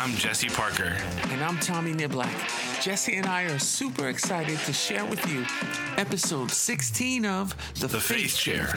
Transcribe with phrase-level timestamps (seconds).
[0.00, 0.96] I'm Jesse Parker.
[1.28, 2.80] And I'm Tommy Niblack.
[2.80, 5.44] Jesse and I are super excited to share with you
[5.98, 8.68] episode 16 of The, The Faith Chair.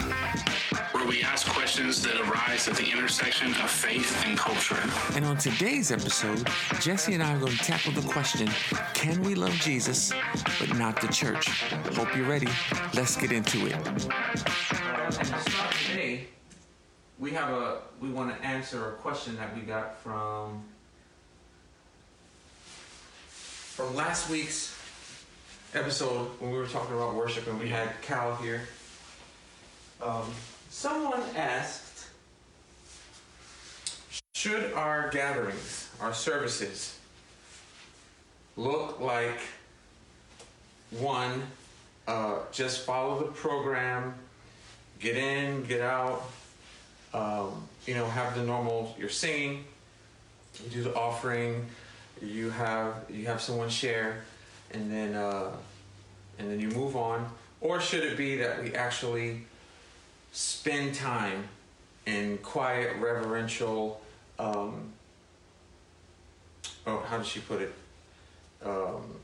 [0.92, 4.78] where we ask questions that arise at the intersection of faith and culture.
[5.16, 6.46] And on today's episode,
[6.82, 8.50] Jesse and I are going to tackle the question
[8.94, 10.12] Can we love Jesus
[10.60, 11.48] but not the church?
[11.96, 12.50] Hope you're ready.
[12.94, 13.76] Let's get into it.
[13.76, 16.28] And to start today,
[17.18, 20.66] we have a we want to answer a question that we got from
[23.74, 24.78] from last week's
[25.74, 28.62] episode when we were talking about worship and we had Cal here.
[30.00, 30.30] Um,
[30.70, 32.06] someone asked,
[34.36, 37.00] should our gatherings, our services,
[38.58, 39.40] look like
[40.92, 41.42] one,
[42.08, 44.14] uh, just follow the program,
[45.00, 46.30] get in, get out,
[47.12, 49.64] um, you know, have the normal, you're singing,
[50.64, 51.66] you do the offering,
[52.24, 54.24] you have you have someone share,
[54.72, 55.52] and then uh,
[56.40, 57.30] and then you move on,
[57.62, 59.42] or should it be that we actually
[60.32, 61.48] spend time
[62.06, 64.02] in quiet, reverential,
[64.40, 64.92] um,
[66.86, 67.74] oh, how did she put it?
[68.66, 69.16] Um,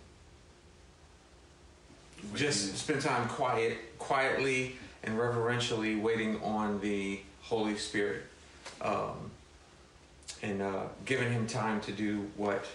[2.35, 8.23] just spend time quiet, quietly and reverentially waiting on the Holy Spirit,
[8.81, 9.31] um,
[10.43, 12.65] and uh, giving Him time to do what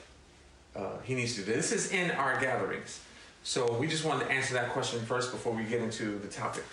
[0.77, 1.53] uh, He needs to do.
[1.53, 3.01] This is in our gatherings,
[3.43, 6.65] so we just wanted to answer that question first before we get into the topic.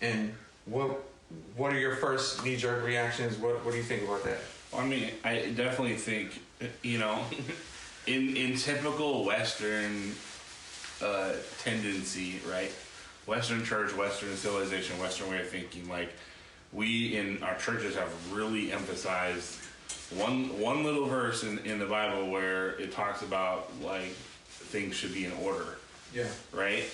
[0.00, 0.32] And
[0.66, 1.02] what
[1.56, 3.36] what are your first knee jerk reactions?
[3.38, 4.38] What what do you think about that?
[4.76, 6.40] I mean, I definitely think,
[6.82, 7.24] you know,
[8.06, 10.12] in in typical Western
[11.02, 12.72] uh, tendency, right?
[13.26, 16.12] Western church, Western civilization, Western way of thinking, like
[16.72, 19.58] we in our churches have really emphasized
[20.16, 24.10] one one little verse in, in the Bible where it talks about like
[24.48, 25.78] things should be in order,
[26.14, 26.26] Yeah.
[26.52, 26.84] right?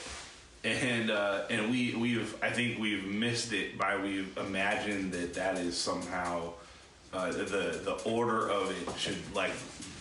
[0.65, 5.59] And uh, and we we've I think we've missed it by we've imagined that that
[5.59, 6.53] is somehow
[7.13, 9.53] uh, the the order of it should like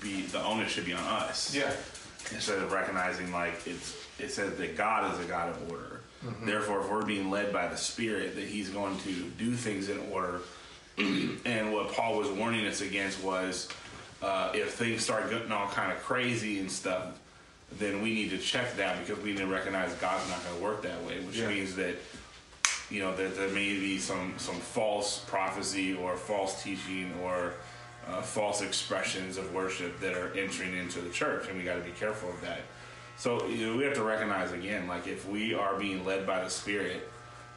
[0.02, 1.72] be the onus should be on us Yeah.
[2.34, 5.92] instead of recognizing like it's it says that God is a God of order.
[6.44, 10.00] Therefore, if we're being led by the Spirit, that He's going to do things in
[10.12, 10.42] order.
[10.98, 13.68] And what Paul was warning us against was
[14.22, 17.20] uh, if things start getting all kind of crazy and stuff,
[17.80, 20.64] then we need to check that because we need to recognize God's not going to
[20.64, 21.50] work that way, which Yeah.
[21.50, 21.96] means that
[22.90, 27.54] you know that there may be some some false prophecy or false teaching or
[28.08, 31.82] uh, false expressions of worship that are entering into the church, and we got to
[31.82, 32.60] be careful of that.
[33.18, 36.44] So you know, we have to recognize again, like if we are being led by
[36.44, 37.10] the Spirit,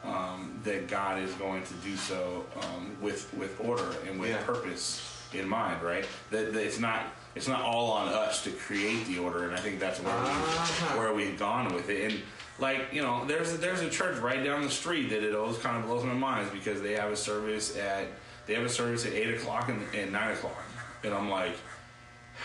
[0.03, 4.41] um, that God is going to do so um, with with order and with Yeah.
[4.43, 6.05] purpose in mind, right?
[6.31, 7.01] That, that it's not
[7.35, 10.93] it's not all on us to create the order, and I think that's where Uh-huh.
[10.93, 12.11] we, where we've gone with it.
[12.11, 12.21] And
[12.59, 15.57] like you know, there's a, there's a church right down the street that it always
[15.57, 18.07] kind of blows my mind because they have a service at
[18.47, 20.63] they have a service at eight o'clock and, and nine o'clock,
[21.03, 21.55] and I'm like.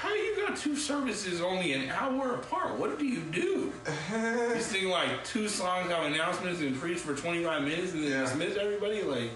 [0.01, 2.79] How you got two services only an hour apart?
[2.79, 3.73] What do you do?
[4.55, 8.21] you sing like two songs, have announcements, and preach for 25 minutes, and then Yeah.
[8.23, 9.03] dismiss everybody?
[9.03, 9.31] Like,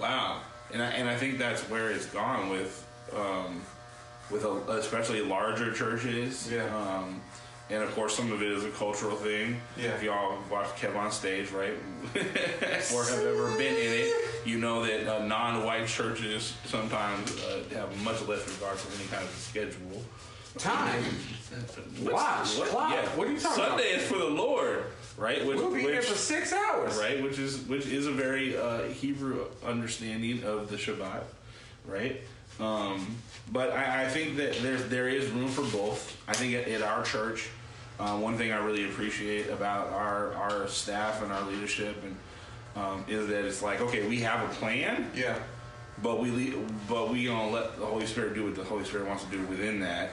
[0.00, 0.40] wow.
[0.72, 3.60] And I, and I think that's where it's gone with, um,
[4.30, 6.50] with a, especially larger churches.
[6.50, 6.64] Yeah.
[6.76, 7.20] Um,
[7.70, 9.60] and of course, some of it is a cultural thing.
[9.76, 9.88] Yeah.
[9.94, 11.74] If y'all watch KevOnStage, right,
[12.94, 14.12] or have ever been in it,
[14.44, 19.24] you know that uh, non-white churches sometimes uh, have much less regard for any kind
[19.24, 20.02] of schedule.
[20.58, 21.04] Time.
[22.02, 22.94] Watch, clock.
[23.16, 23.68] What are you talking Sunday about?
[23.68, 24.84] Sunday is for the Lord,
[25.18, 25.44] right?
[25.44, 26.96] Which, We'll be here for six hours.
[26.96, 27.22] right?
[27.22, 31.24] Which is which is a very uh, Hebrew understanding of the Shabbat,
[31.86, 32.20] right?
[32.58, 33.06] Um,
[33.52, 36.16] but I, I think that there's there is room for both.
[36.26, 37.48] I think at, at our church,
[37.98, 42.16] uh, one thing I really appreciate about our our staff and our leadership and
[42.82, 45.38] um, is that it's like okay, we have a plan, Yeah.
[46.02, 46.54] but we
[46.88, 49.40] but we gonna let the Holy Spirit do what the Holy Spirit wants to do
[49.46, 50.10] within that,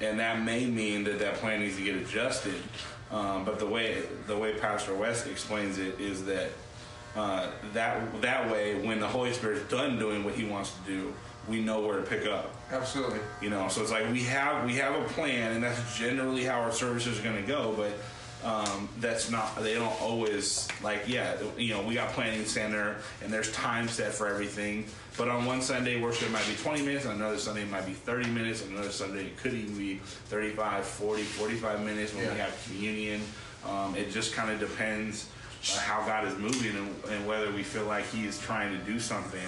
[0.00, 2.60] and that may mean that that plan needs to get adjusted.
[3.12, 6.50] Um, but the way the way Pastor West explains it is that
[7.14, 11.12] uh, that that way when the Holy Spirit's done doing what He wants to do,
[11.48, 12.54] we know where to pick up.
[12.70, 13.20] Absolutely.
[13.40, 16.60] You know, so it's like we have we have a plan, and that's generally how
[16.60, 17.74] our services are going to go.
[17.76, 17.92] But
[18.44, 23.32] um, that's not they don't always like yeah you know we got planning center and
[23.32, 24.86] there's time set for everything.
[25.16, 27.92] But on one Sunday worship might be 20 minutes, on another Sunday it might be
[27.92, 32.38] 30 minutes, on another Sunday it could even be 35, 40, 45 minutes when we
[32.38, 33.20] have communion.
[33.68, 35.28] Um, it just kind of depends
[35.74, 38.84] uh, how God is moving and, and whether we feel like He is trying to
[38.84, 39.40] do something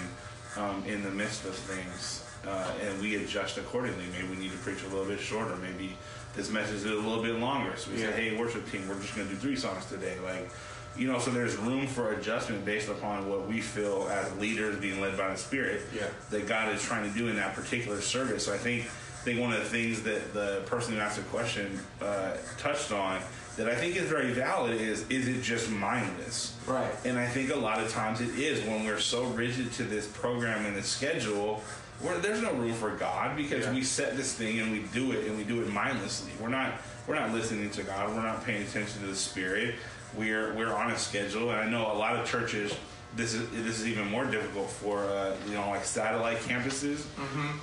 [0.56, 2.20] um, in the midst of things.
[2.46, 4.04] uh, and we adjust accordingly.
[4.12, 5.56] Maybe we need to preach a little bit shorter.
[5.56, 5.96] Maybe
[6.36, 7.74] this message is a little bit longer.
[7.78, 8.10] So we Yeah.
[8.10, 10.18] say, hey, worship team, we're just going to do three songs today.
[10.22, 10.50] Like,
[10.94, 15.00] you know, so there's room for adjustment based upon what we feel as leaders being
[15.00, 16.08] led by the Spirit Yeah.
[16.32, 18.44] that God is trying to do in that particular service.
[18.44, 21.22] So I think I think one of the things that the person who asked the
[21.22, 23.22] question uh, touched on
[23.56, 26.56] that I think is very valid is is it just mindless?
[26.66, 26.90] Right.
[27.04, 30.06] And I think a lot of times it is when we're so rigid to this
[30.06, 31.62] program and the schedule.
[32.00, 33.72] Where there's no room for God because Yeah.
[33.72, 36.32] we set this thing and we do it and we do it mindlessly.
[36.40, 36.72] We're not
[37.06, 38.08] we're not listening to God.
[38.14, 39.76] We're not paying attention to the Spirit.
[40.16, 42.74] We're we're on a schedule, and I know a lot of churches.
[43.16, 47.02] This is this is even more difficult for uh, you know like satellite campuses,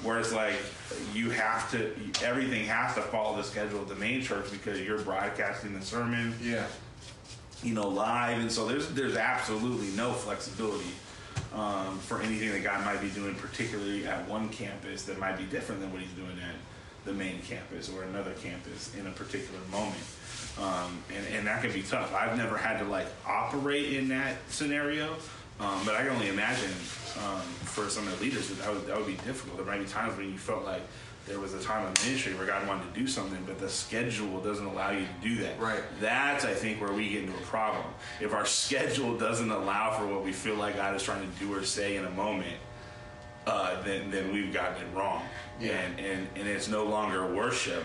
[0.03, 0.55] where it's like
[1.13, 1.91] you have to
[2.23, 6.33] everything has to follow the schedule of the main church because you're broadcasting the sermon
[6.41, 6.65] Yeah.
[7.63, 10.91] you know, live, and so there's there's absolutely no flexibility
[11.53, 15.43] um, for anything that God might be doing, particularly at one campus that might be
[15.45, 16.55] different than what He's doing at
[17.03, 20.03] the main campus or another campus in a particular moment,
[20.61, 22.13] um, and and that can be tough.
[22.13, 25.15] I've never had to like operate in that scenario,
[25.61, 26.71] um, but I can only imagine
[27.23, 29.57] um, for some of the leaders that that would, that would be difficult.
[29.57, 30.81] There might be times when you felt like
[31.27, 34.41] there was a time of ministry where God wanted to do something, but the schedule
[34.41, 35.59] doesn't allow you to do that.
[35.59, 35.83] Right.
[35.99, 37.85] That's, I think, where we get into a problem.
[38.19, 41.53] If our schedule doesn't allow for what we feel like God is trying to do
[41.53, 42.57] or say in a moment,
[43.45, 45.23] uh, then then we've gotten it wrong.
[45.59, 45.71] Yeah.
[45.71, 47.83] And, and and it's no longer worship.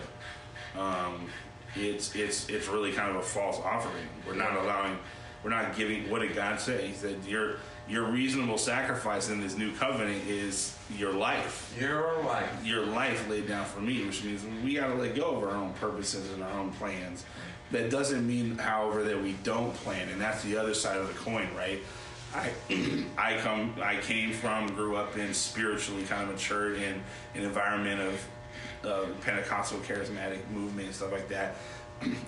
[0.77, 1.27] Um,
[1.75, 4.07] it's it's it's really kind of a false offering.
[4.25, 4.97] We're not allowing.
[5.43, 6.09] We're not giving.
[6.09, 6.87] What did God say?
[6.87, 7.55] He said, "Your
[7.87, 12.65] your reasonable sacrifice in this new covenant is your life." Your life.
[12.65, 15.55] your life laid down for me, which means we got to let go of our
[15.55, 17.23] own purposes and our own plans.
[17.71, 21.13] That doesn't mean, however, that we don't plan, and that's the other side of the
[21.13, 21.81] coin, right?
[22.33, 22.51] I,
[23.17, 27.01] I come, I came from, grew up in spiritually kind of matured in
[27.35, 28.27] an environment of
[28.85, 31.55] uh, Pentecostal charismatic movement and stuff like that.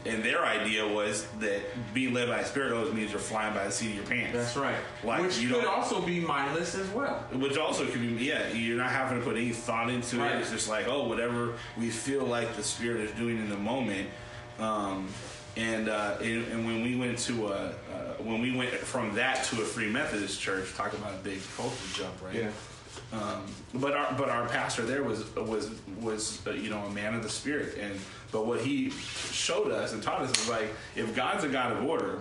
[0.05, 1.61] And their idea was that
[1.93, 4.33] being led by the Spirit always means you're flying by the seat of your pants.
[4.35, 4.75] That's right.
[5.03, 7.23] Like, Which you could also be mindless as well.
[7.33, 10.35] Which also could be, yeah, you're not having to put any thought into Right.
[10.35, 10.39] it.
[10.41, 14.09] It's just like, oh, whatever we feel like the Spirit is doing in the moment.
[14.59, 15.07] Um,
[15.55, 17.71] and, uh, and and when we went to a, uh,
[18.19, 21.75] when we went from that to a Free Methodist church, talk about a big culture
[21.93, 22.51] jump, right?
[23.11, 23.43] Um,
[23.73, 27.23] but our but our pastor there was was was uh, you know a man of
[27.23, 27.99] the spirit, and
[28.31, 31.83] but what he showed us and taught us was like if God's a God of
[31.83, 32.19] order,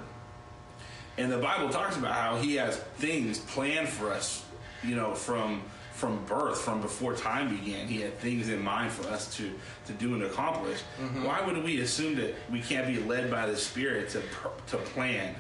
[1.19, 4.45] and the Bible talks about how He has things planned for us,
[4.85, 5.63] you know, from
[5.93, 7.89] from birth, from before time began.
[7.89, 9.53] He had things in mind for us to
[9.87, 10.81] to do and accomplish.
[11.01, 11.25] Mm-hmm.
[11.25, 14.23] Why would we assume that we can't be led by the Spirit to
[14.69, 15.35] to plan,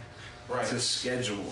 [0.49, 0.67] Right.
[0.67, 1.45] to schedule?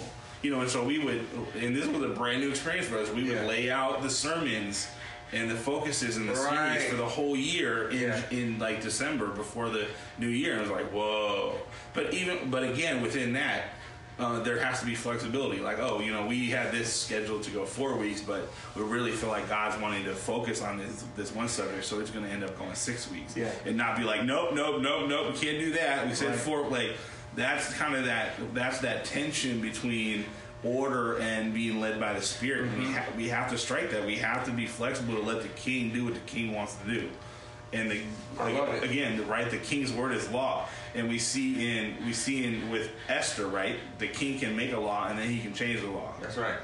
[0.43, 1.25] You know, and so we would,
[1.59, 3.09] and this was a brand new experience for us.
[3.11, 3.47] We would Yeah.
[3.47, 4.89] lay out the sermons
[5.33, 6.79] and the focuses in the Right.
[6.79, 8.21] series for the whole year in, Yeah.
[8.31, 9.87] in like December before the
[10.19, 10.53] new year.
[10.53, 11.59] And I was like, whoa.
[11.95, 13.71] But even, but again, within that,
[14.19, 15.61] uh, there has to be flexibility.
[15.61, 19.11] Like, oh, you know, we had this scheduled to go four weeks, but we really
[19.13, 22.31] feel like God's wanting to focus on this this one subject, so it's going to
[22.31, 23.37] end up going six weeks.
[23.37, 23.51] Yeah.
[23.67, 26.07] And not be like, nope, nope, nope, nope, we can't do that.
[26.07, 26.39] We said Right.
[26.39, 26.67] four.
[26.69, 26.93] Like,
[27.35, 28.55] that's kind of that.
[28.55, 30.25] That's that tension between
[30.65, 32.65] order and being led by the spirit.
[32.71, 32.81] Mm-hmm.
[32.81, 34.05] We ha- we have to strike that.
[34.07, 36.87] We have to be flexible to let the king do what the king wants to
[36.87, 37.09] do.
[37.73, 38.01] And the,
[38.41, 38.85] it.
[38.85, 39.51] again, right?
[39.51, 43.77] The king's word is law, and we see in we see in with Esther, right?
[43.99, 46.15] The king can make a law, and then he can change the law.
[46.21, 46.59] That's right.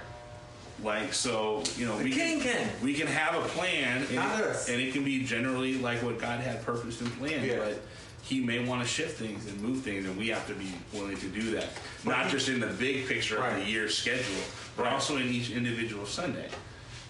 [0.83, 2.69] Like so, you know, The we king can.
[2.83, 6.41] we can have a plan, and, it, and it can be generally like what God
[6.41, 7.59] had purposed and planned, Yeah.
[7.59, 7.81] but.
[8.23, 11.17] He may want to shift things and move things, and we have to be willing
[11.19, 11.67] to do that.
[12.05, 14.43] Not just in the big picture of the year schedule,
[14.77, 14.93] but Right.
[14.93, 16.49] also in each individual Sunday.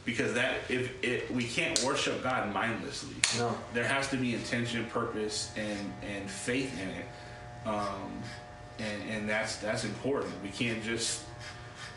[0.04, 3.14] Because that, if it, we can't worship God mindlessly.
[3.38, 3.56] No.
[3.72, 7.06] There has to be intention, purpose, and and faith in it,
[7.68, 8.10] um,
[8.80, 10.32] and and that's that's important.
[10.42, 11.20] We can't just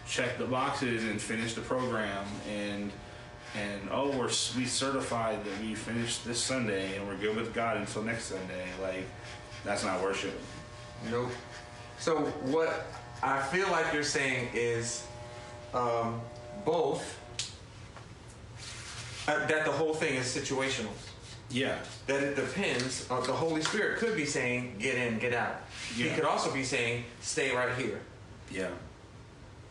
[0.07, 2.91] check the boxes and finish the program and
[3.57, 7.77] and oh we're we certified that we finished this Sunday and we're good with God
[7.77, 8.67] until next Sunday.
[8.81, 9.05] Like
[9.63, 10.39] that's not worship.
[11.09, 11.31] Nope.
[11.97, 12.88] So what
[13.24, 15.07] I feel like you're saying is
[15.74, 16.21] um,
[16.65, 17.19] both
[19.27, 20.91] uh, that the whole thing is situational.
[21.50, 21.77] Yeah.
[22.07, 23.07] That it depends.
[23.09, 25.62] Uh, the Holy Spirit could be saying, "Get in, get out."
[25.95, 28.01] He could also be saying, "Stay right here."
[28.51, 28.69] Yeah.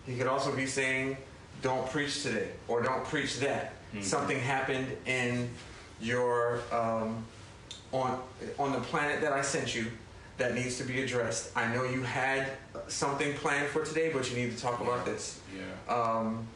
[0.07, 1.17] He could also be saying,
[1.65, 5.49] "Don't preach today" or "Don't preach that." Something happened in
[6.01, 7.25] your um,
[7.93, 8.21] on
[8.59, 9.87] on the planet that I sent you
[10.37, 11.57] that needs to be addressed.
[11.57, 12.49] I know you had
[12.89, 15.41] something planned for today, but you need to talk about this.
[15.57, 15.95] Yeah.
[15.95, 16.47] Um,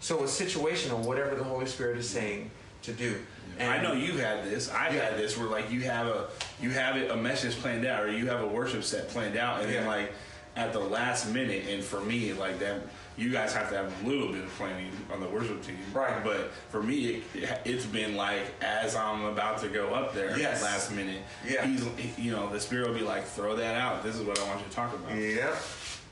[0.00, 0.98] so it's situational.
[1.00, 2.50] Whatever the Holy Spirit is saying,
[2.82, 3.14] to do.
[3.58, 4.70] And I know you had this.
[4.70, 5.04] I've Yeah.
[5.04, 6.28] had this where like you have a
[6.60, 9.70] you have a message planned out, or you have a worship set planned out, and
[9.70, 10.12] then like
[10.56, 12.80] at the last minute, and for me, like that,
[13.16, 16.22] you guys have to have a little bit of planning on the worship team, Right.
[16.22, 20.62] But for me, it, it's been like as I'm about to go up there, Yes.
[20.62, 21.64] last minute, Yeah.
[21.66, 21.86] he's
[22.18, 24.02] you know the spirit will be like, throw that out.
[24.02, 25.56] This is what I want you to talk about Yep.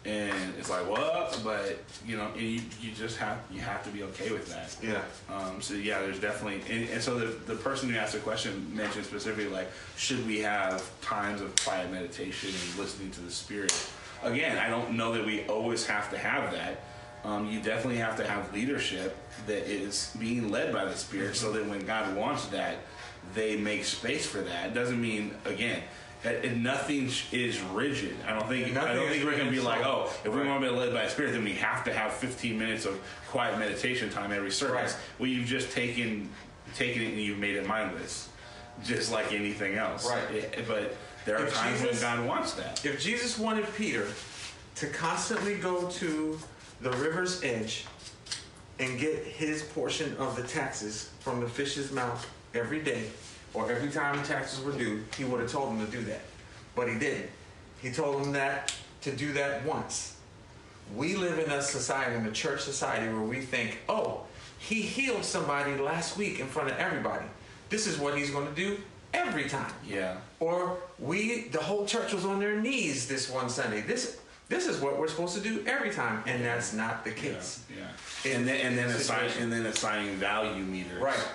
[0.07, 4.03] and it's like what but you know you, you just have you have to be
[4.03, 5.01] okay with that Yeah.
[5.35, 8.71] um, so yeah there's definitely and, and so the, the person who asked the question
[8.77, 13.73] mentioned specifically like should we have times of quiet meditation and listening to the spirit
[14.23, 16.81] again i don't know that we always have to have that
[17.25, 19.17] um, you definitely have to have leadership
[19.47, 22.77] that is being led by the spirit so that when god wants that
[23.35, 25.83] they make space for that it doesn't mean again
[26.27, 28.17] and nothing is rigid.
[28.27, 28.75] I don't think.
[28.79, 30.47] I don't think we can rigid, be like, oh, if we Right.
[30.49, 32.99] want to be led by a spirit, then we have to have 15 minutes of
[33.29, 34.95] quiet meditation time every service.
[34.95, 35.03] Right.
[35.19, 36.31] Well, you've just taken
[36.75, 38.31] taken it and you've made it mindless,
[38.83, 40.09] just like anything else.
[40.09, 40.31] Right.
[40.31, 42.83] It- but there are If times Jesus- when God wants that.
[42.87, 44.07] If Jesus wanted Peter
[44.77, 46.39] to constantly go to
[46.81, 47.87] the river's edge
[48.79, 53.05] and get his portion of the taxes from the fish's mouth every day,
[53.53, 56.21] or every time taxes were due, he would have told him to do that.
[56.75, 57.31] But he didn't.
[57.81, 60.17] He told him that to do that once.
[60.95, 64.23] We live in a society, in a church society, where we think, oh,
[64.59, 67.27] he healed somebody last week in front of everybody.
[67.71, 68.79] This is what he's going to do
[69.13, 69.73] every time.
[69.87, 70.17] Yeah.
[70.41, 73.81] Or we, the whole church was on their knees this one Sunday.
[73.83, 74.19] This,
[74.55, 77.61] this is what we're supposed to do every time, and that's not the case.
[77.77, 78.33] yeah.
[78.33, 79.43] And then and then assign, Situation.
[79.43, 81.01] and then assigning value meters.
[81.03, 81.29] Right.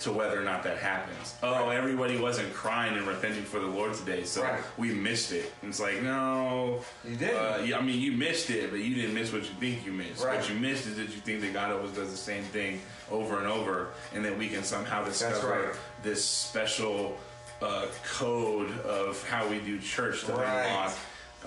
[0.00, 1.34] To whether or not that happens.
[1.42, 1.76] Oh, Right.
[1.78, 4.60] everybody wasn't crying and repenting for the Lord today, so Right.
[4.76, 5.50] we missed it.
[5.62, 7.34] And it's like, no, You didn't.
[7.36, 9.92] Uh, yeah, I mean, you missed it, but you didn't miss what you think you
[9.92, 10.22] missed.
[10.22, 10.38] Right.
[10.38, 13.38] What you missed is that you think that God always does the same thing over
[13.38, 17.16] and over, and that we can somehow discover this special
[17.62, 17.86] uh,
[18.18, 20.66] code of how we do church to Right.
[20.66, 20.92] unlock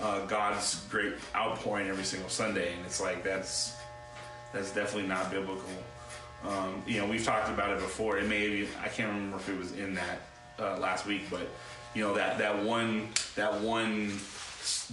[0.00, 2.74] uh, God's great outpouring every single Sunday.
[2.74, 3.74] And it's like that's
[4.52, 5.68] that's definitely not biblical.
[6.44, 8.18] Um, you know, we've talked about it before.
[8.18, 10.20] It may be, I can't remember if it was in that
[10.58, 11.46] uh, last week, but
[11.94, 14.12] you know that that one that one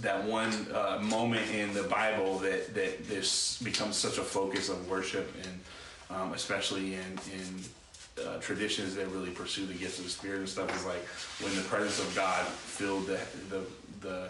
[0.00, 4.88] that one uh, moment in the Bible that that this becomes such a focus of
[4.88, 10.10] worship and um, especially in in uh, traditions that really pursue the gifts of the
[10.10, 11.04] Spirit and stuff is like
[11.40, 13.62] when the presence of God filled the the
[14.00, 14.28] the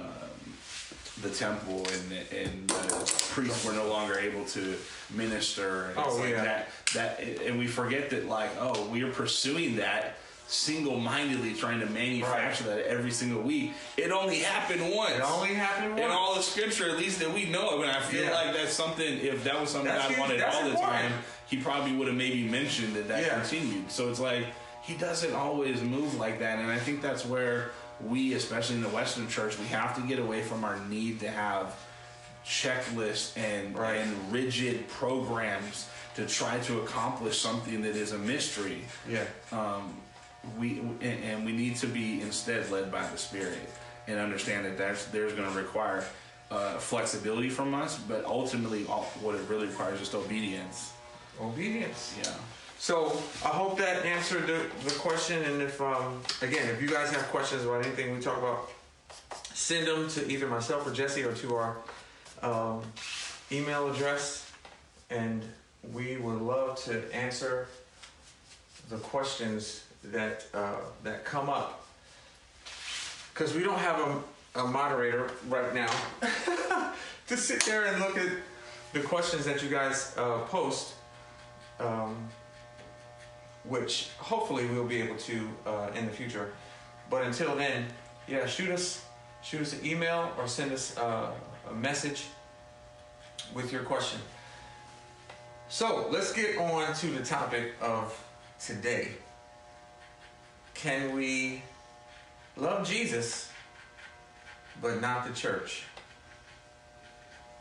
[0.00, 0.54] Um,
[1.22, 4.74] the temple and the, and the priests were no longer able to
[5.14, 6.44] minister and Oh, like yeah.
[6.44, 10.16] that that and we forget that like oh we are pursuing that
[10.48, 15.90] single-mindedly trying to manufacture that every single week it only happened once It only happened
[15.90, 16.02] once.
[16.04, 18.30] in all the scripture at least that we know of and i feel Yeah.
[18.30, 20.90] like that's something if that was something god wanted all the important.
[20.90, 21.12] time
[21.48, 23.40] he probably would have maybe mentioned that that Yeah.
[23.40, 24.46] continued so it's like
[24.82, 27.72] he doesn't always move like that and i think that's where
[28.04, 31.28] we especially in the western church we have to get away from our need to
[31.30, 31.76] have
[32.44, 33.96] checklists and, Right.
[33.98, 39.24] and rigid programs to try to accomplish something that is a mystery Yeah.
[39.52, 39.94] um,
[40.58, 43.58] we and, and we need to be instead led by the spirit
[44.08, 46.02] and understand that that's there's going to require
[46.50, 50.92] uh, flexibility from us but ultimately all, what it really requires is just obedience
[51.40, 52.14] Obedience.
[52.22, 52.32] yeah
[52.80, 53.08] So
[53.44, 55.42] I hope that answered the, the question.
[55.42, 58.70] And if um, again, if you guys have questions about anything we talk about,
[59.52, 61.76] send them to either myself or Jesse or to our
[62.40, 62.80] um,
[63.52, 64.50] email address,
[65.10, 65.42] and
[65.92, 67.68] we would love to answer
[68.88, 71.86] the questions that uh, that come up.
[73.34, 75.92] Because we don't have a, a moderator right now
[77.28, 78.30] to sit there and look at
[78.94, 80.94] the questions that you guys uh, post.
[81.78, 82.30] Um,
[83.64, 86.52] which hopefully we'll be able to uh, in the future.
[87.08, 87.86] But until then,
[88.26, 89.04] yeah, shoot us,
[89.42, 91.32] shoot us an email or send us uh,
[91.68, 92.26] a message
[93.54, 94.20] with your question.
[95.68, 98.18] So let's get on to the topic of
[98.64, 99.08] today.
[100.74, 101.62] Can we
[102.56, 103.50] love Jesus
[104.80, 105.84] but not the church?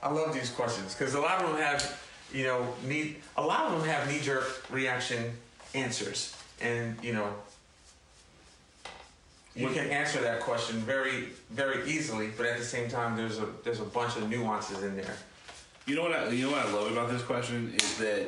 [0.02, 2.02] I love these questions because a lot of them have,
[2.34, 5.34] you know, need a lot of them have knee jerk reaction
[5.74, 7.34] answers, and you know,
[9.56, 12.30] you can answer that question very, very easily.
[12.36, 15.16] But at the same time, there's a there's a bunch of nuances in there.
[15.86, 18.28] you know what I, you know what I love about this question is that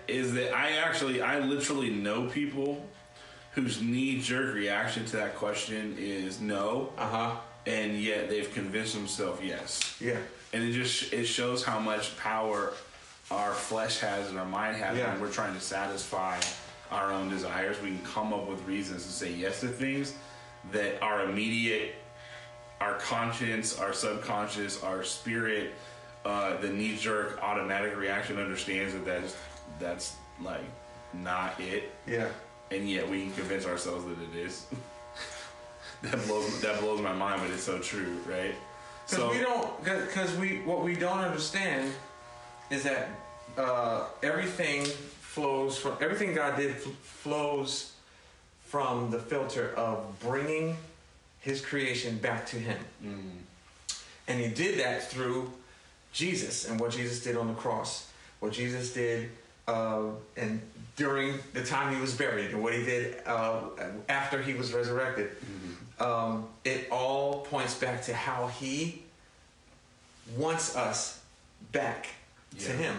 [0.08, 2.86] is that I actually I literally know people
[3.52, 7.36] whose knee jerk reaction to that question is no Uh huh.
[7.66, 10.16] and yet they've convinced themselves yes Yeah.
[10.52, 12.72] and it just it shows how much power
[13.32, 15.12] our flesh has and our mind has, Yeah.
[15.12, 16.38] and we're trying to satisfy
[16.90, 20.14] our own desires, we can come up with reasons to say yes to things
[20.72, 21.94] that our immediate,
[22.80, 25.72] our conscience, our subconscious, our spirit,
[26.24, 29.36] uh, the knee jerk automatic reaction understands that that's
[29.80, 30.62] that's like
[31.14, 32.28] not it, Yeah.
[32.70, 34.66] and yet we can convince ourselves that it is.
[36.02, 38.54] that blows that blows my mind, but it's so true, right?
[39.08, 41.92] Because we don't, because we what we don't understand
[42.70, 43.08] is that
[43.58, 47.92] uh, everything flows from everything God did f- flows
[48.66, 50.76] from the filter of bringing
[51.40, 52.78] His creation back to Him,
[54.28, 55.50] and He did that through
[56.12, 59.30] Jesus and what Jesus did on the cross, what Jesus did,
[59.68, 60.02] uh,
[60.36, 60.60] and
[60.96, 63.62] during the time He was buried, and what He did uh,
[64.08, 65.30] after He was resurrected.
[66.00, 69.02] Um, it all points back to how He
[70.36, 71.20] wants us
[71.72, 72.06] back
[72.58, 72.94] to him.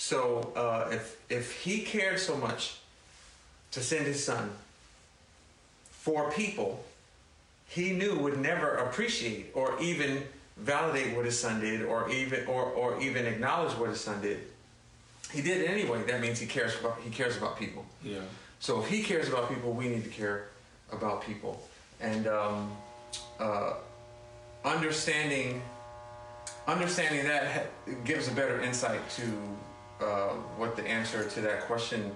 [0.00, 2.78] So uh, if if he cared so much
[3.72, 4.50] to send his son
[5.90, 6.82] for people
[7.68, 10.22] he knew would never appreciate or even
[10.56, 14.38] validate what his son did or even or, or even acknowledge what his son did.
[15.32, 16.02] He did it anyway.
[16.04, 17.84] That means he cares about he cares about people.
[18.02, 18.20] Yeah.
[18.58, 20.48] So if he cares about people, we need to care
[20.90, 21.62] about people.
[22.00, 22.72] And um,
[23.38, 23.74] uh,
[24.64, 25.60] understanding
[26.66, 27.70] understanding that
[28.06, 29.24] gives a better insight to
[30.00, 32.14] uh, what the answer to that question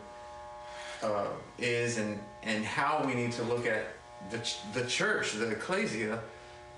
[1.03, 1.27] uh,
[1.59, 3.87] is, and and how we need to look at
[4.31, 6.21] the ch- the church, the ecclesia,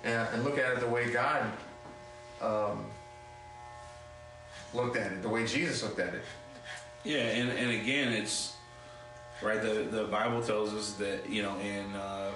[0.04, 1.44] and, and look at it the way God
[2.40, 2.86] um,
[4.74, 6.22] looked at it, the way Jesus looked at it.
[7.04, 8.54] Yeah, and, and again, it's
[9.42, 9.60] right.
[9.62, 12.32] The the Bible tells us that you know in uh,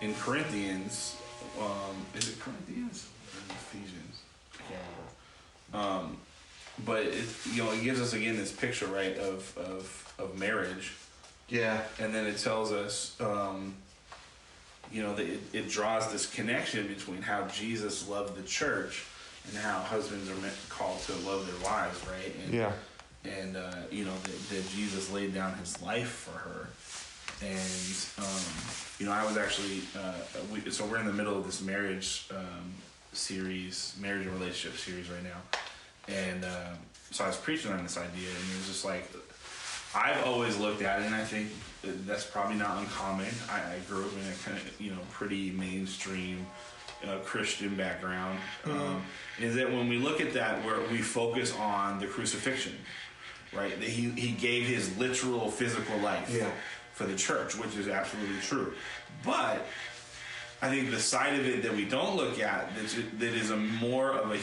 [0.00, 1.16] in Corinthians,
[1.60, 4.20] um, is it Corinthians or Ephesians?
[4.54, 4.80] I can't
[5.72, 6.06] remember.
[6.06, 6.18] Um,
[6.84, 10.92] but it, you know, it gives us again this picture, right, of of of marriage,
[11.48, 11.80] Yeah.
[12.00, 13.74] and then it tells us, um,
[14.92, 19.04] you know, that it, it draws this connection between how Jesus loved the church
[19.48, 22.34] and how husbands are meant called to love their wives, right?
[22.44, 22.72] And, Yeah.
[23.24, 26.68] and uh, you know that, that Jesus laid down his life for her.
[27.40, 28.42] And um,
[28.98, 30.14] you know, I was actually uh,
[30.52, 32.72] we, so we're in the middle of this marriage um,
[33.12, 35.40] series, marriage and relationship series right now,
[36.08, 36.78] and um,
[37.10, 39.10] so I was preaching on this idea, and it was just like
[39.94, 41.48] I've always looked at it, and I think
[42.06, 43.26] that's probably not uncommon.
[43.50, 46.46] I, I grew up in a kind of you know pretty mainstream
[47.06, 48.38] uh, Christian background.
[48.64, 49.02] Um,
[49.40, 52.74] is that when we look at that, where we focus on the crucifixion,
[53.54, 53.78] right?
[53.78, 56.50] That he he gave his literal physical life Yeah.
[56.92, 58.74] for the church, which is absolutely true.
[59.24, 59.64] But
[60.60, 64.10] I think the side of it that we don't look at that is a more
[64.10, 64.38] of a,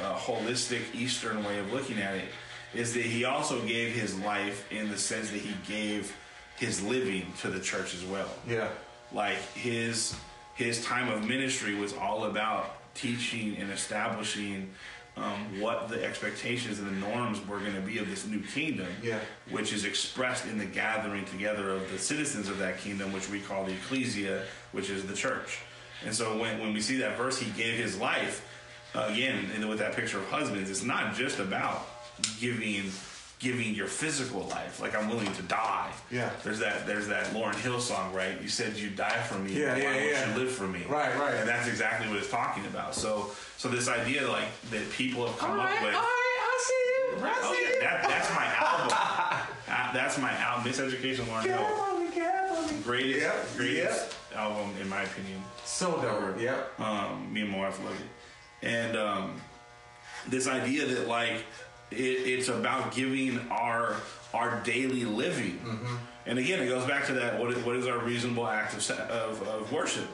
[0.00, 2.28] a holistic Eastern way of looking at it
[2.74, 6.14] is that he also gave his life in the sense that he gave
[6.56, 8.28] his living to the church as well.
[8.48, 8.68] Yeah.
[9.12, 10.14] Like his
[10.54, 14.68] his time of ministry was all about teaching and establishing
[15.16, 18.86] um, what the expectations and the norms were going to be of this new kingdom,
[19.02, 19.18] Yeah.
[19.50, 23.40] which is expressed in the gathering together of the citizens of that kingdom, which we
[23.40, 25.58] call the ecclesia, which is the church.
[26.04, 28.49] And so when, when we see that verse, he gave his life, uh,
[28.94, 31.86] again, and with that picture of husbands, it's not just about
[32.40, 32.90] giving
[33.38, 36.28] giving your physical life like i'm willing to die Yeah.
[36.44, 39.76] there's that there's that lauryn hill song right you said you die for me Yeah,
[39.78, 40.30] yeah, yeah.
[40.34, 41.32] you live for me Right, right.
[41.36, 45.38] and that's exactly what it's talking about so so this idea like that people have
[45.38, 47.22] come up with All right, I see it.
[47.22, 48.96] Right, oh, yeah, that, that's my album.
[49.72, 50.70] Uh, that's my album.
[50.72, 52.82] Miseducation, Lauryn Hill.
[52.82, 55.40] Greatest, Yep, greatest album in my opinion.
[55.64, 56.40] So dope.
[56.40, 56.80] Yep.
[56.80, 58.06] Um, me and my wife love it.
[58.62, 59.40] And um,
[60.28, 61.44] this idea that like
[61.90, 63.96] it, it's about giving our
[64.34, 65.60] our daily living.
[66.26, 67.40] And again, it goes back to that.
[67.40, 70.06] What is, what is our reasonable act of, of, of worship?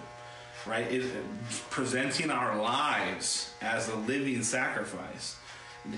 [0.66, 1.04] Right, it,
[1.70, 5.37] presenting our lives as a living sacrifice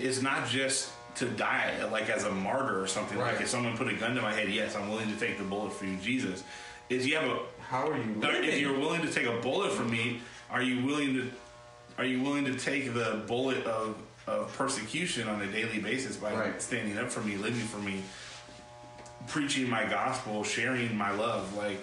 [0.00, 3.88] is not just to die like as a martyr or something like if someone put
[3.88, 6.44] a gun to my head yes i'm willing to take the bullet for you jesus
[6.88, 9.72] is you have a How are you now, if you're willing to take a bullet
[9.72, 11.30] for me, are you willing to
[11.98, 16.32] are you willing to take the bullet of, of persecution on a daily basis by
[16.32, 16.62] Right.
[16.62, 18.02] standing up for me, living for me,
[19.26, 21.78] preaching my gospel, sharing my love, like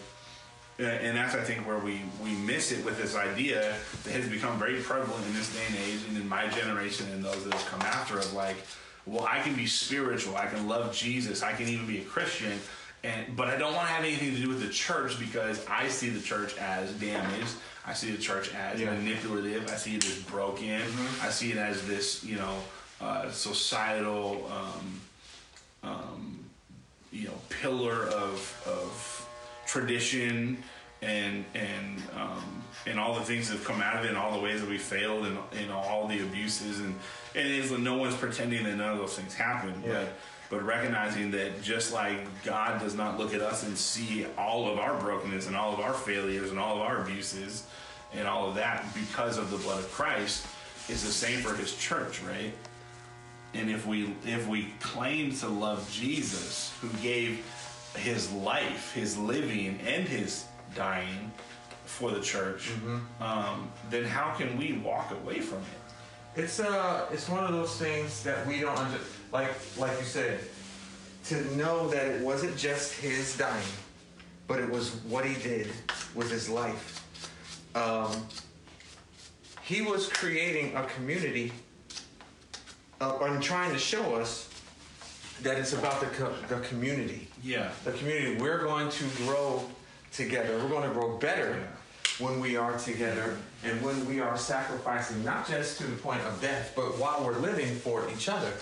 [0.78, 4.60] and that's I think where we we miss it with this idea that has become
[4.60, 7.65] very prevalent in this day and age and in my generation and those that have
[7.67, 8.58] come after of like,
[9.06, 12.60] well, I can be spiritual, I can love Jesus, I can even be a Christian,
[13.06, 15.88] and but I don't want to have anything to do with the church because I
[15.88, 17.54] see the church as damaged.
[17.88, 18.91] I see the church as Yeah.
[18.91, 19.69] manipulative.
[19.69, 20.82] I see it as broken.
[21.21, 22.63] I see it as this, you know,
[23.00, 25.02] uh, societal, um,
[25.84, 26.45] um,
[27.12, 29.28] you know, pillar of of
[29.67, 30.63] tradition
[31.02, 34.32] and and um, and all the things that have come out of it, and all
[34.32, 36.95] the ways that we failed, and, and all the abuses, and
[37.36, 39.93] and it's no one's pretending that none of those things happened, Yeah.
[40.06, 40.17] but
[40.49, 44.79] but recognizing that just like God does not look at us and see all of
[44.79, 47.65] our brokenness and all of our failures and all of our abuses
[48.13, 50.45] and all of that because of the blood of Christ
[50.89, 52.53] is the same for his church, right?
[53.53, 57.43] And if we if we claim to love Jesus who gave
[57.95, 61.31] his life, his living and his dying
[61.86, 62.71] for the church,
[63.21, 66.41] um, then how can we walk away from it?
[66.41, 68.99] It's uh, it's one of those things that we don't under,
[69.36, 70.39] like, like you said,
[71.26, 73.67] to know that it wasn't just his dying,
[74.48, 75.67] but it was what he did
[76.13, 77.04] with his life.
[77.76, 78.12] Um,
[79.62, 81.52] he was creating a community,
[83.02, 84.48] uh, and trying to show us
[85.41, 87.71] that it's about the co- the community Yeah.
[87.84, 88.38] the community.
[88.41, 89.67] We're going to grow
[90.13, 90.58] together.
[90.60, 91.67] We're going to grow better
[92.19, 96.39] when we are together and when we are sacrificing, not just to the point of
[96.39, 98.54] death, but while we're living for each other,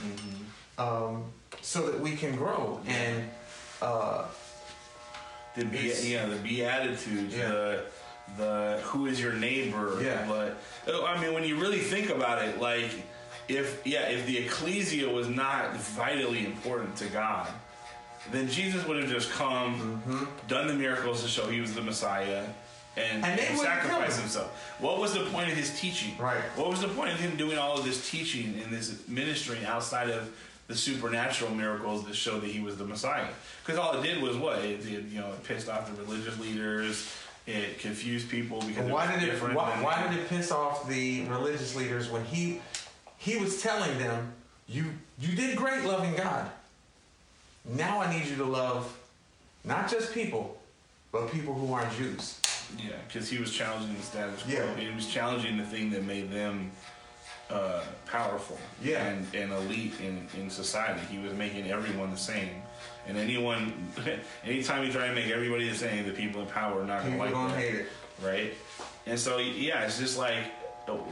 [0.78, 1.26] um,
[1.62, 2.80] so that we can grow.
[2.88, 3.30] And
[3.82, 4.26] uh,
[5.56, 7.50] The be yeah, the beatitudes, Yeah.
[7.50, 7.84] the
[8.38, 10.00] the who is your neighbor.
[10.02, 10.26] Yeah.
[10.28, 10.58] But
[10.88, 12.90] oh, I mean, when you really think about it, like
[13.48, 17.48] if yeah, if the ecclesia was not vitally important to God,
[18.32, 20.02] then Jesus would have just come,
[20.48, 22.46] done the miracles to show he was the Messiah.
[22.96, 23.26] And, Mm-hmm.
[23.26, 24.52] And and wouldn't sacrificed himself.
[24.80, 26.16] What was the point of his teaching?
[26.20, 26.44] Right.
[26.56, 30.12] What was the point of him doing all of this teaching and this ministering outside
[30.12, 30.30] of
[30.68, 33.28] the supernatural miracles that showed that he was the Messiah?
[33.66, 34.60] Because all it did was what?
[34.60, 37.12] It, it, you know, it pissed off the religious leaders.
[37.46, 41.76] It confused people because why did it why, why did it piss off the religious
[41.76, 42.62] leaders when he
[43.18, 44.32] he was telling them
[44.68, 44.86] you
[45.20, 46.50] you did great loving God.
[47.66, 48.98] Now I need you to love
[49.64, 50.58] not just people,
[51.12, 52.40] but people who aren't Jews.
[52.78, 54.54] Yeah, because he was challenging the status quo.
[54.54, 54.76] Yeah.
[54.76, 56.72] He was challenging the thing that made them
[57.50, 59.06] uh, powerful Yeah.
[59.06, 61.02] and, and elite in, in society.
[61.12, 62.50] He was making everyone the same.
[63.08, 63.74] And anyone,
[64.46, 67.14] anytime you try to make everybody the same, the people in power are not going
[67.14, 67.60] to like gonna that.
[67.60, 67.86] hate it.
[68.24, 68.54] Right?
[69.06, 70.44] And so, yeah, it's just like,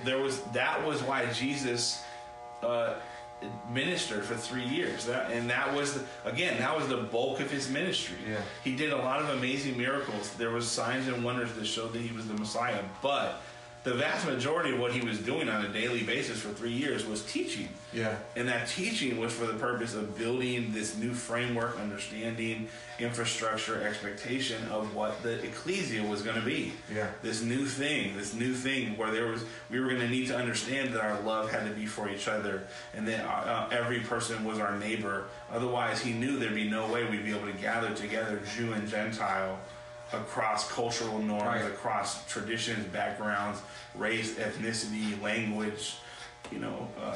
[0.05, 2.01] there was, that was why Jesus
[2.63, 2.95] uh,
[3.71, 5.05] ministered for three years.
[5.05, 8.17] That, and that was, the, again, that was the bulk of his ministry.
[8.29, 8.41] Yeah.
[8.63, 10.31] He did a lot of amazing miracles.
[10.35, 12.81] There was signs and wonders that showed that he was the Messiah.
[13.01, 13.41] But
[13.83, 17.03] the vast majority of what he was doing on a daily basis for three years
[17.05, 17.67] was teaching.
[17.91, 18.15] Yeah.
[18.35, 22.67] And that teaching was for the purpose of building this new framework, understanding,
[22.99, 26.73] infrastructure, expectation of what the ecclesia was going to be.
[26.93, 27.07] Yeah.
[27.23, 30.37] This new thing, this new thing where there was, we were going to need to
[30.37, 34.43] understand that our love had to be for each other, and that uh, every person
[34.45, 35.25] was our neighbor.
[35.51, 38.87] Otherwise, he knew there'd be no way we'd be able to gather together, Jew and
[38.87, 39.59] Gentile,
[40.13, 41.65] across cultural norms, Right.
[41.65, 43.61] across traditions, backgrounds,
[43.95, 45.95] race, ethnicity, language,
[46.51, 47.15] you know, uh,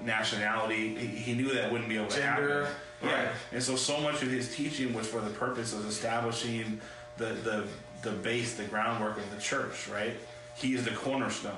[0.00, 0.94] nationality.
[0.96, 2.76] He, he knew that wouldn't be able to Gender, happen.
[3.02, 3.28] Yeah, right.
[3.52, 6.80] and so so much of his teaching was for the purpose of establishing
[7.16, 7.66] the the
[8.02, 9.88] the base, the groundwork of the church.
[9.88, 10.14] Right,
[10.56, 11.52] he is the cornerstone.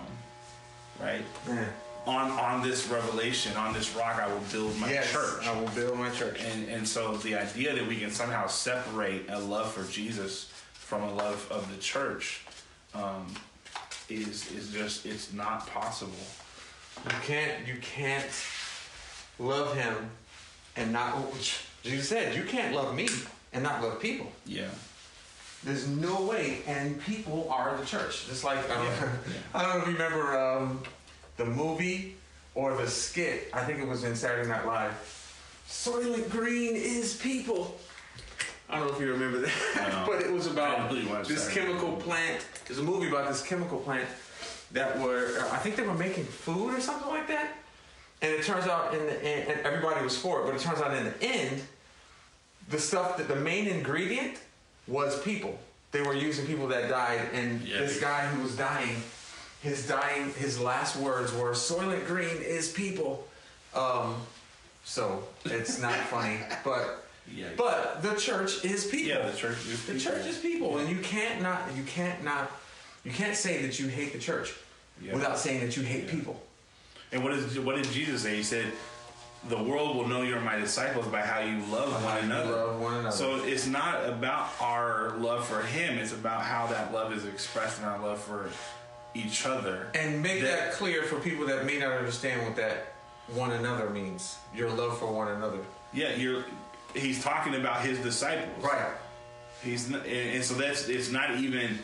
[1.01, 1.23] Right.
[2.07, 5.47] On on this revelation, on this rock, I will build my yes, church.
[5.47, 6.41] I will build my church.
[6.43, 10.52] And and so the idea that we can somehow separate a love for Jesus
[10.93, 12.43] from a love of the church
[12.95, 13.25] um,
[14.11, 16.13] is is just it's not possible.
[17.07, 18.31] You can't you can't
[19.39, 20.11] love him
[20.77, 21.17] and not
[21.83, 23.09] Jesus said, you can't love me
[23.55, 24.31] and not love people.
[24.45, 24.69] Yeah.
[25.65, 28.27] There's no way, and people are the church.
[28.27, 29.09] Just like um, Yeah.
[29.55, 30.83] I don't know if you remember um,
[31.39, 32.17] the movie
[32.55, 33.49] or the skit.
[33.55, 34.93] I think it was in Saturday Night Live.
[35.67, 37.79] Soylent Green is people.
[38.73, 40.05] I don't know if you remember that, No.
[40.11, 40.91] but it was about
[41.29, 42.45] this chemical plant.
[42.67, 44.09] There's a movie about this chemical plant
[44.73, 45.45] that were.
[45.53, 47.53] I think they were making food or something like that.
[48.23, 50.81] And it turns out in the end, and everybody was for it, but it turns
[50.81, 51.61] out in the end,
[52.71, 54.39] the stuff that the main ingredient
[54.87, 55.59] was people.
[55.91, 57.81] They were using people that died, and Yeah.
[57.81, 59.03] this guy who was dying,
[59.61, 63.29] his dying, his last words were "Soylent Green is people."
[63.75, 64.17] Um,
[64.85, 67.49] so it's not funny, but Yeah.
[67.57, 69.09] but the church is people.
[69.09, 70.13] Yeah, the church is the people.
[70.13, 72.51] church is people, and you can't not you can't not
[73.05, 74.55] you can't say that you hate the church
[75.01, 75.15] Yeah.
[75.15, 76.41] without saying that you hate people.
[77.13, 78.37] And what is what did Jesus say?
[78.37, 78.73] He said,
[79.49, 82.95] "The world will know you're my disciples by how you love one another." love one
[82.95, 83.17] another.
[83.17, 87.79] So it's not about our love for Him; it's about how that love is expressed
[87.81, 88.51] in our love for
[89.15, 89.89] each other.
[89.95, 92.95] And make that, clear for people that may not understand what that
[93.29, 94.37] one another means.
[94.55, 95.59] Your love for one another.
[95.93, 96.45] Yeah, you're.
[96.95, 98.65] He's talking about his disciples.
[98.65, 98.93] Right.
[99.63, 101.79] He's and, and so that's it's not even.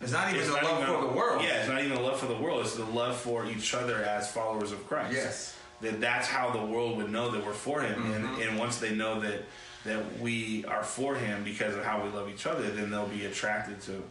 [0.00, 1.42] It's not even It's the not love even- for the world.
[1.42, 2.60] Yeah, it's not even a love for the world.
[2.64, 5.12] It's the love for each other as followers of Christ.
[5.12, 5.56] Yes.
[5.82, 8.12] That that's how the world would know that we're for Him, Mm-hmm.
[8.40, 9.42] and, and once they know that
[9.84, 13.24] that we are for Him because of how we love each other, then they'll be
[13.26, 14.02] attracted to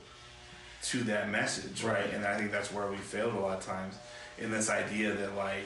[0.82, 2.06] to that message, right?
[2.06, 2.13] Right.
[2.13, 3.95] And I think that's where we failed a lot of times
[4.38, 5.65] in this idea that like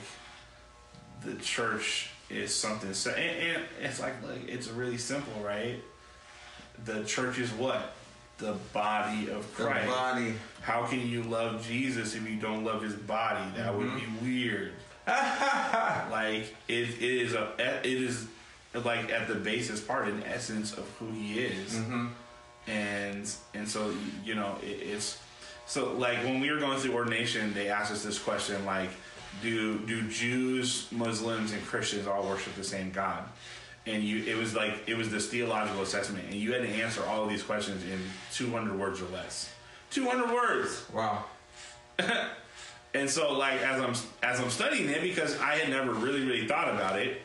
[1.23, 2.93] the church is something.
[2.93, 5.75] So, and, and it's like, like it's really simple, right?
[6.85, 7.93] The church is what
[8.37, 9.87] the body of The Christ.
[9.87, 10.33] body.
[10.61, 13.43] How can you love Jesus if you don't love his body?
[13.55, 14.25] That would mm-hmm.
[14.25, 14.73] be weird.
[15.07, 18.25] like it, it is a it is
[18.73, 21.73] like at the basis part and essence of who he is.
[21.73, 22.07] Mm-hmm.
[22.67, 23.93] And and so
[24.23, 25.19] you know it, it's
[25.65, 28.89] so like when we were going through ordination, they asked us this question like,
[29.41, 33.23] do do Jews, Muslims, and Christians all worship the same God?
[33.85, 37.03] And you, it was like it was this theological assessment, and you had to answer
[37.05, 37.99] all of these questions in
[38.33, 39.51] 200 words or less.
[39.91, 40.85] 200 words.
[40.93, 41.25] Wow.
[42.93, 46.47] And so, like as I'm as I'm studying it, because I had never really really
[46.47, 47.21] thought about it,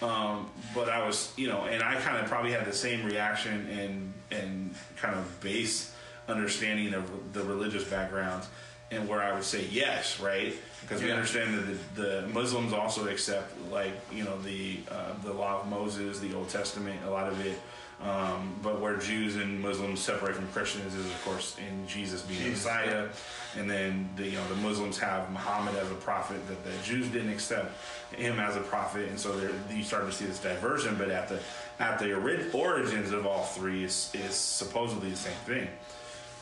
[0.00, 3.66] um, but I was, you know, and I kind of probably had the same reaction
[3.68, 5.94] and and kind of base
[6.26, 8.44] understanding of the religious background,
[8.90, 10.54] and where I would say yes, right,
[10.90, 15.32] because we understand that the, the Muslims also accept like you know the uh, the
[15.32, 17.60] law of Moses, the Old Testament, a lot of it.
[18.02, 22.40] Um, but where Jews and Muslims separate from Christians is, of course, in Jesus being
[22.40, 23.08] Jesus, Messiah,
[23.56, 27.06] and then the you know the Muslims have Muhammad as a prophet that the Jews
[27.08, 27.72] didn't accept
[28.12, 29.38] him as a prophet, and so
[29.70, 30.96] you start to see this diversion.
[30.98, 31.38] But at the
[31.78, 35.68] at the ori- origins of all three is is supposedly the same thing.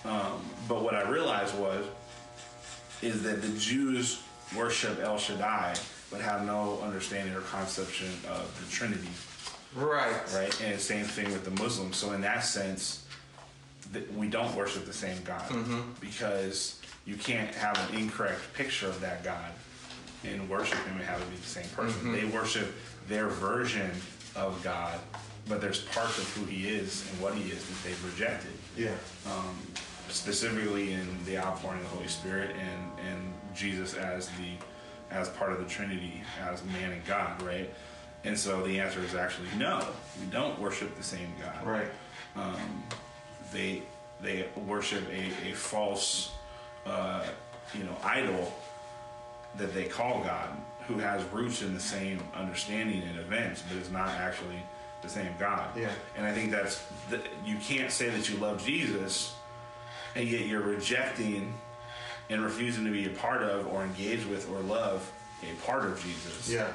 [0.07, 1.85] Um, but what I realized was
[3.03, 4.23] is that the Jews
[4.57, 5.75] worship El Shaddai,
[6.11, 9.09] but have no understanding or conception of the Trinity
[9.75, 10.15] Right.
[10.35, 10.63] right?
[10.63, 11.97] And same thing with the Muslims.
[11.97, 13.05] So in that sense,
[13.93, 15.81] th- we don't worship the same God mm-hmm.
[16.01, 19.53] because you can't have an incorrect picture of that God
[20.25, 22.01] and worship Him and have it be the same person.
[22.01, 22.13] Mm-hmm.
[22.13, 22.75] They worship
[23.09, 23.91] their version
[24.35, 24.99] of God,
[25.49, 28.91] but there's parts of who He is and what He is that they've rejected Yeah.
[29.27, 29.57] Um,
[30.09, 34.57] specifically in the outpouring of the Holy Spirit and and Jesus as the
[35.11, 37.73] as part of the Trinity as man and God, right?
[38.25, 39.87] And so the answer is actually no.
[40.21, 41.67] We don't worship the same God.
[41.67, 41.89] Right.
[43.53, 43.83] They
[44.21, 46.33] they worship a, a false
[46.87, 47.25] uh,
[47.75, 48.53] you know idol
[49.57, 50.51] that they call God,
[50.87, 54.63] who has roots in the same understanding and events, but is not actually
[55.03, 55.77] the same God.
[55.77, 55.91] Yeah.
[56.17, 59.35] And I think that's the, you can't say that you love Jesus
[60.19, 61.55] and yet you're rejecting
[62.29, 65.11] and refusing to be a part of or engage with or love
[65.43, 66.51] a part of Jesus.
[66.51, 66.73] Yeah.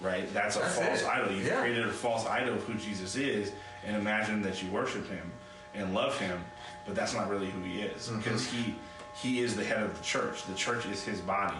[0.00, 0.32] Right?
[0.32, 1.08] That's a That's false it.
[1.08, 1.32] idol.
[1.32, 1.60] You've Yeah.
[1.60, 3.52] created a false idol of who Jesus is
[3.84, 5.30] and imagine that you worship him
[5.74, 6.40] and love him,
[6.86, 8.18] but that's not really who he is Mm-hmm.
[8.18, 8.74] because he
[9.20, 10.44] he is the head of the church.
[10.46, 11.58] The church is his body.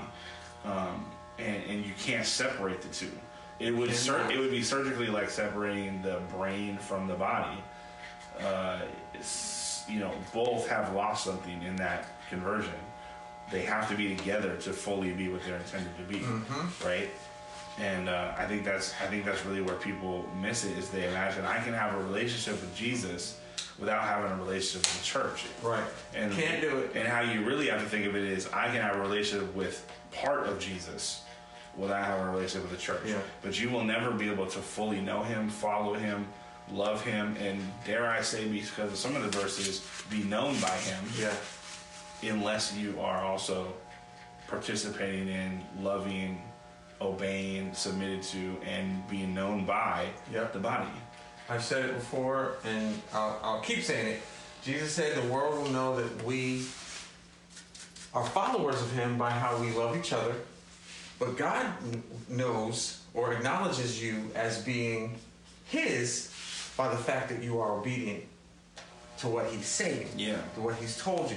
[0.64, 1.04] Um,
[1.40, 3.10] and, and you can't separate the two.
[3.58, 7.58] It would sur- it would be surgically like separating the brain from the body
[8.40, 8.82] uh,
[9.88, 12.74] you know, both have lost something in that conversion.
[13.50, 16.22] They have to be together to fully be what they're intended to be,
[16.84, 17.08] right?
[17.80, 21.06] And uh, I think that's I think that's really where people miss it is they
[21.08, 23.40] imagine I can have a relationship with Jesus
[23.78, 25.84] without having a relationship with the church, Right.
[26.14, 26.96] And Can't do it.
[26.96, 29.54] And how you really have to think of it is I can have a relationship
[29.54, 31.22] with part of Jesus
[31.76, 33.02] without having a relationship with the church.
[33.06, 33.20] Yeah.
[33.40, 36.26] But you will never be able to fully know him, follow him,
[36.72, 40.76] love him, and dare I say, because of some of the verses, be known by
[40.76, 41.34] him Yeah.
[42.30, 43.72] unless you are also
[44.48, 46.42] participating in loving,
[47.00, 50.52] obeying, submitted to, and being known by Yep.
[50.52, 50.88] the body.
[51.48, 54.22] I've said it before, and I'll, I'll keep saying it.
[54.64, 56.66] Jesus said the world will know that we
[58.12, 60.34] are followers of Him by how we love each other.
[61.18, 61.66] But God
[62.28, 65.18] knows or acknowledges you as being
[65.66, 66.30] His
[66.78, 68.24] by the fact that you are obedient
[69.18, 70.38] to what He's saying, Yeah.
[70.54, 71.36] to what He's told you.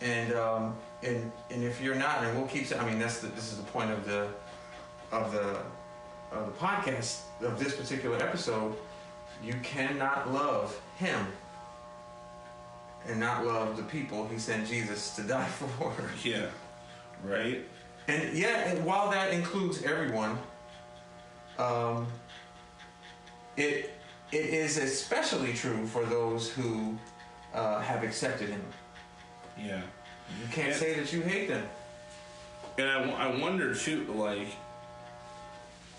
[0.00, 3.28] And um, and and if you're not, and we'll keep saying, I mean, that's the,
[3.28, 4.28] this is the point of the
[5.12, 5.58] of the
[6.32, 8.74] of the podcast of this particular episode.
[9.44, 11.26] You cannot love Him
[13.06, 15.92] and not love the people He sent Jesus to die for.
[16.24, 16.46] Yeah.
[17.24, 17.64] Right?
[18.08, 20.38] And yeah, and while that includes everyone,
[21.58, 22.06] um,
[23.56, 23.95] it
[24.32, 26.96] it is especially true for those who
[27.54, 28.62] uh, have accepted Him.
[29.58, 29.80] Yeah.
[30.42, 30.74] You can't Yeah.
[30.76, 31.66] say that you hate them.
[32.78, 34.48] And I, I wonder too, like,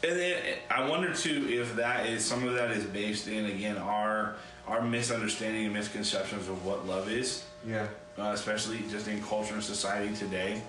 [0.04, 3.78] And then I wonder too if that is some of that is based in again
[3.78, 4.36] our
[4.68, 7.88] our misunderstanding and misconceptions of what love is, Yeah.
[8.20, 10.62] uh, especially just in culture and society today.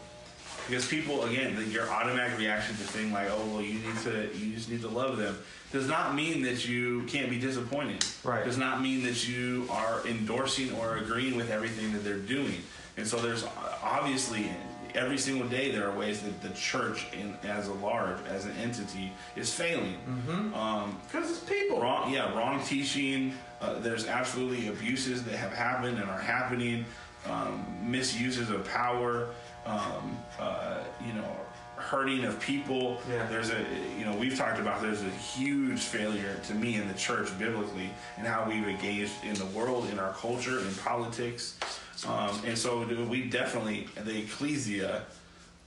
[0.68, 4.30] Because people, again, the, your automatic reaction to thing like, oh, well, you need to,
[4.36, 5.36] you just need to love them,
[5.72, 8.04] does not mean that you can't be disappointed.
[8.24, 8.44] Right.
[8.44, 12.56] Does not mean that you are endorsing or agreeing with everything that they're doing.
[12.96, 13.44] And so there's
[13.82, 14.50] obviously
[14.94, 18.52] every single day there are ways that the church, in, as a large, as an
[18.56, 19.96] entity, is failing.
[20.54, 21.80] Um, Because it's people.
[21.80, 26.84] wrong yeah wrong teaching uh, there's absolutely abuses that have happened and are happening
[27.28, 29.28] um, misuses of power
[29.66, 31.36] um, uh, you know
[31.88, 33.26] hurting of people Yeah.
[33.28, 33.64] there's a
[33.98, 37.90] you know we've talked about there's a huge failure to me in the church biblically
[38.18, 41.58] and how we've engaged in the world in our culture in politics
[42.06, 45.02] um, and so we definitely the ecclesia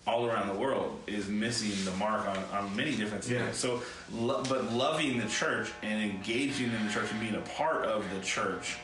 [0.07, 3.39] all around the world is missing the mark on, on many different things.
[3.39, 3.51] Yeah.
[3.51, 7.85] So, lo- but loving the church and engaging in the church and being a part
[7.85, 8.77] of the church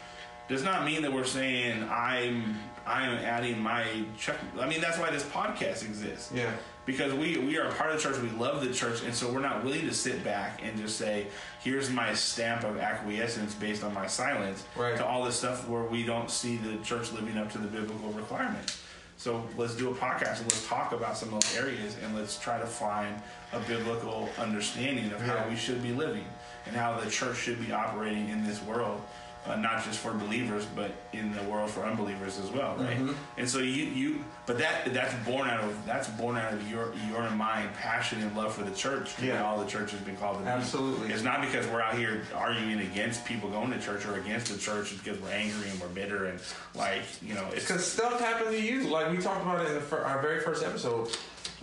[0.47, 3.86] does not mean that we're saying I'm I'm adding my
[4.19, 4.36] check.
[4.60, 6.32] I mean that's why this podcast exists.
[6.36, 6.52] Yeah.
[6.88, 8.17] Because we we are part of the church.
[8.21, 11.28] We love the church, and so we're not willing to sit back and just say,
[11.62, 14.95] "Here's my stamp of acquiescence based on my silence." Right.
[14.95, 18.10] To all this stuff where we don't see the church living up to the biblical
[18.13, 18.82] requirements.
[19.17, 22.39] So let's do a podcast and let's talk about some of those areas and let's
[22.39, 23.21] try to find
[23.52, 25.50] a biblical understanding of how Yeah.
[25.50, 26.26] we should be living
[26.67, 29.02] and how the church should be operating in this world,
[29.48, 32.98] uh, not just for believers, but in the world for unbelievers as well, right?
[32.98, 33.14] Mm-hmm.
[33.38, 36.94] And so you you, but that that's born out of that's born out of your
[37.10, 39.14] your and mine passion and love for the church.
[39.22, 39.44] Yeah.
[39.44, 40.50] all the church has been called to be.
[40.50, 41.14] Absolutely.
[41.14, 44.58] It's not because we're out here arguing against people going to church or against the
[44.58, 44.92] church.
[44.92, 46.40] It's because we're angry and we're bitter and
[46.76, 49.76] like you know it's Because stuff happened to you, like we talked about it in
[49.76, 51.16] the fir- our very first episode.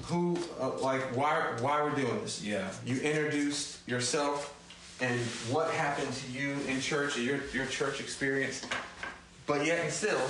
[0.07, 2.43] Who, uh, like, why, why we're doing this?
[2.43, 2.69] Yeah.
[2.85, 4.53] You introduced yourself
[5.01, 5.19] and
[5.51, 8.65] what happened to you in church, your your church experience,
[9.47, 10.21] but yet and still,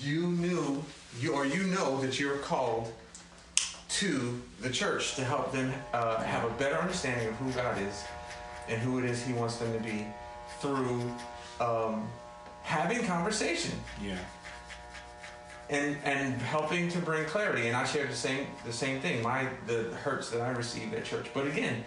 [0.00, 0.82] you knew
[1.20, 2.92] you or you know that you're called
[3.88, 8.04] to the church to help them uh, have a better understanding of who God is
[8.68, 10.06] and who it is He wants them to be
[10.60, 11.10] through
[11.60, 12.08] um,
[12.62, 14.16] having conversation yeah.
[15.70, 17.68] and and helping to bring clarity.
[17.68, 19.22] And I shared the same the same thing.
[19.22, 21.26] My the hurts that I received at church.
[21.34, 21.84] But again,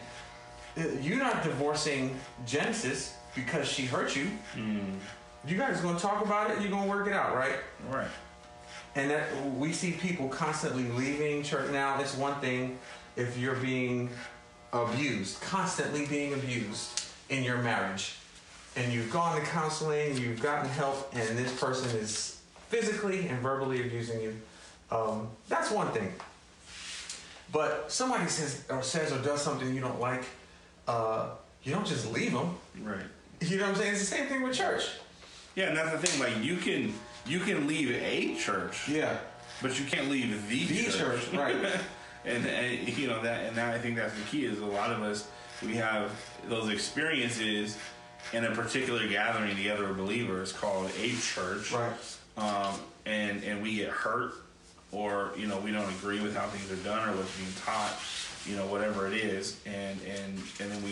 [1.02, 4.28] you're not divorcing Genesis because she hurt you.
[5.48, 6.62] You guys are going to talk about it.
[6.62, 7.58] You're going to work it out, right?
[7.90, 8.08] Right.
[8.96, 11.70] And that we see people constantly leaving church.
[11.72, 12.80] Now, it's one thing
[13.16, 14.10] if you're being
[14.74, 18.16] abused, constantly being abused in your marriage,
[18.76, 23.82] and you've gone to counseling, you've gotten help, and this person is physically and verbally
[23.82, 24.36] abusing you.
[24.92, 26.14] Um, that's one thing.
[27.52, 30.24] But somebody says or says or does something you don't like,
[30.88, 31.30] uh,
[31.64, 32.56] you don't just leave them.
[32.82, 33.00] Right.
[33.42, 33.92] You know what I'm saying?
[33.94, 34.84] It's the same thing with church.
[35.56, 36.20] Yeah, and that's the thing.
[36.20, 36.94] Like you can
[37.26, 39.18] you can leave a church, Yeah.
[39.62, 41.56] but you can't leave the, The church, right.
[42.26, 44.46] and, and you know that, and that I think that's the key.
[44.46, 45.28] Is a lot of us
[45.66, 46.12] we have
[46.50, 47.78] those experiences
[48.34, 51.94] in a particular gathering together of believers called a church, Right.
[52.38, 54.34] Um, and and we get hurt,
[54.92, 57.94] or you know we don't agree with how things are done or what's being taught,
[58.46, 60.92] you know whatever it is, and and and then we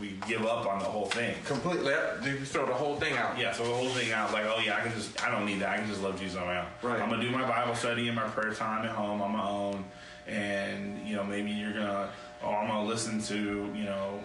[0.00, 1.34] we, we give up on the whole thing.
[1.44, 1.94] Completely.
[2.24, 3.38] You throw the whole thing out.
[3.38, 5.60] Yeah, so the whole thing out like, oh yeah, I can just, I don't need
[5.60, 5.70] that.
[5.70, 6.66] I can just love Jesus on my own.
[6.82, 7.00] Right.
[7.00, 9.84] I'm gonna do my Bible study and my prayer time at home on my own,
[10.26, 12.10] and you know maybe you're gonna,
[12.42, 14.20] oh I'm gonna listen to you know,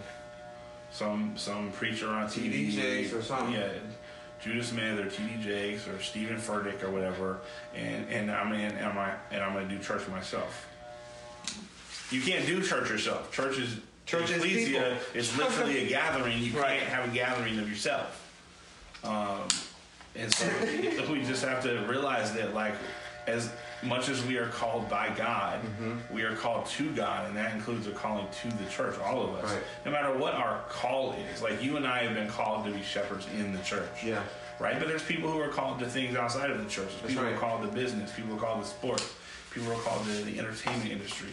[0.90, 3.54] some some preacher on TV, TD Jakes or something.
[3.54, 3.68] Yeah,
[4.40, 5.42] Judah Smith or T.D.
[5.42, 7.38] Jakes or Steven Furtick or whatever,
[7.74, 10.66] and and I'm in, and I and I'm gonna do church myself.
[12.10, 13.32] You can't do church yourself.
[13.32, 14.96] Church is Church is ecclesia people.
[15.20, 16.38] is literally a gathering.
[16.40, 16.78] You Right.
[16.78, 18.22] can't have a gathering of yourself.
[19.02, 19.40] Um,
[20.14, 20.46] and so
[21.10, 22.74] we just have to realize that, like,
[23.26, 23.50] as
[23.82, 26.14] much as we are called by God, Mm-hmm.
[26.14, 29.34] we are called to God, and that includes a calling to the church, all of
[29.34, 29.52] us.
[29.52, 29.62] Right.
[29.84, 32.82] No matter what our call is, like you and I have been called to be
[32.82, 33.90] shepherds in the church.
[34.04, 34.22] Yeah.
[34.60, 34.78] Right?
[34.78, 36.88] But there's people who are called to things outside of the church.
[37.02, 37.34] There's people right.
[37.34, 39.12] are called to business, people are called to sports,
[39.52, 41.30] people are called to the entertainment industry.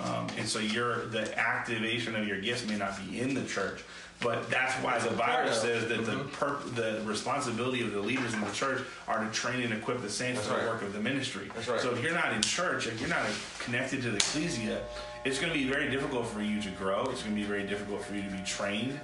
[0.00, 3.82] Um, and so your the activation of your gifts may not be in the church,
[4.20, 6.32] but that's why the Bible says that the Mhm.
[6.32, 10.10] per, the responsibility of the leaders in the church are to train and equip the
[10.10, 11.50] saints That's for the work of the ministry.
[11.54, 11.80] That's right.
[11.80, 13.26] So if you're not in church, if you're not
[13.58, 14.80] connected to the ecclesia,
[15.24, 17.04] it's going to be very difficult for you to grow.
[17.10, 19.00] It's going to be very difficult for you to be trained.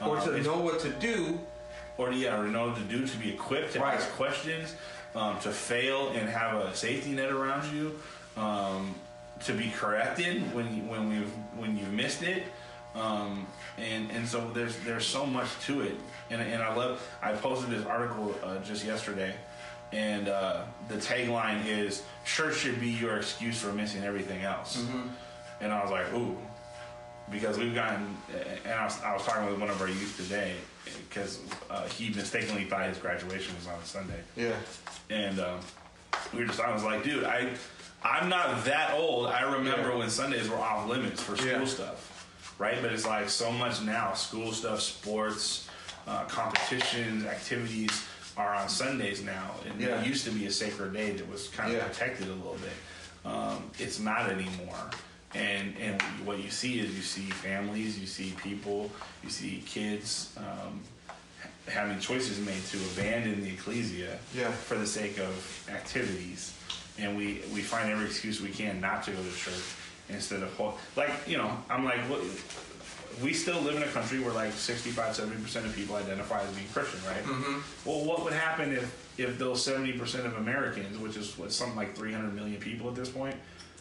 [0.00, 1.40] Or Um, to know what to do.
[1.98, 3.94] or yeah, or know what to do to be equipped to Right.
[3.94, 4.74] ask questions,
[5.14, 8.00] um, to fail and have a safety net around you,
[8.36, 8.94] um,
[9.44, 11.16] to be corrected when you, when we
[11.60, 12.44] when you missed it.
[12.94, 13.46] Um,
[13.78, 15.94] and and so there's there's so much to it,
[16.30, 17.00] and and I love.
[17.22, 19.34] I posted this article uh, just yesterday,
[19.92, 24.84] and uh, the tagline is "Church should be your excuse for missing everything else."
[25.60, 26.36] And I was like, ooh,
[27.30, 28.14] because we've gotten,
[28.64, 30.54] and I was, I was talking with one of our youth today,
[31.08, 31.38] because
[31.70, 34.56] uh, he mistakenly thought his graduation was on Sunday Yeah.
[35.08, 35.60] and um,
[36.34, 37.50] we were just I was like, dude, I
[38.04, 39.26] I'm not that old.
[39.26, 39.96] I remember Yeah.
[39.96, 41.64] when Sundays were off limits for school Yeah.
[41.64, 42.26] stuff,
[42.58, 42.80] right?
[42.82, 44.14] But it's like so much now.
[44.14, 45.68] School stuff, sports,
[46.06, 47.90] uh, competitions, activities
[48.36, 50.00] are on Sundays now, and Yeah.
[50.00, 52.72] it used to be a sacred day that was kind of protected a little bit.
[53.30, 54.90] Um, it's not anymore.
[55.34, 58.90] And and what you see is you see families, you see people,
[59.22, 60.82] you see kids um,
[61.68, 64.18] having choices made to abandon the ecclesia
[64.66, 65.32] for the sake of
[65.70, 66.52] activities,
[67.02, 69.62] and we we find every excuse we can not to go to church
[70.08, 72.20] instead of whole, like you know I'm like what,
[73.22, 76.50] we still live in a country where like 65 70 percent of people identify as
[76.54, 77.22] being Christian, right?
[77.24, 77.88] Mm-hmm.
[77.88, 81.76] Well, what would happen if if those 70 percent of Americans, which is what something
[81.76, 83.36] like 300 million people at this point,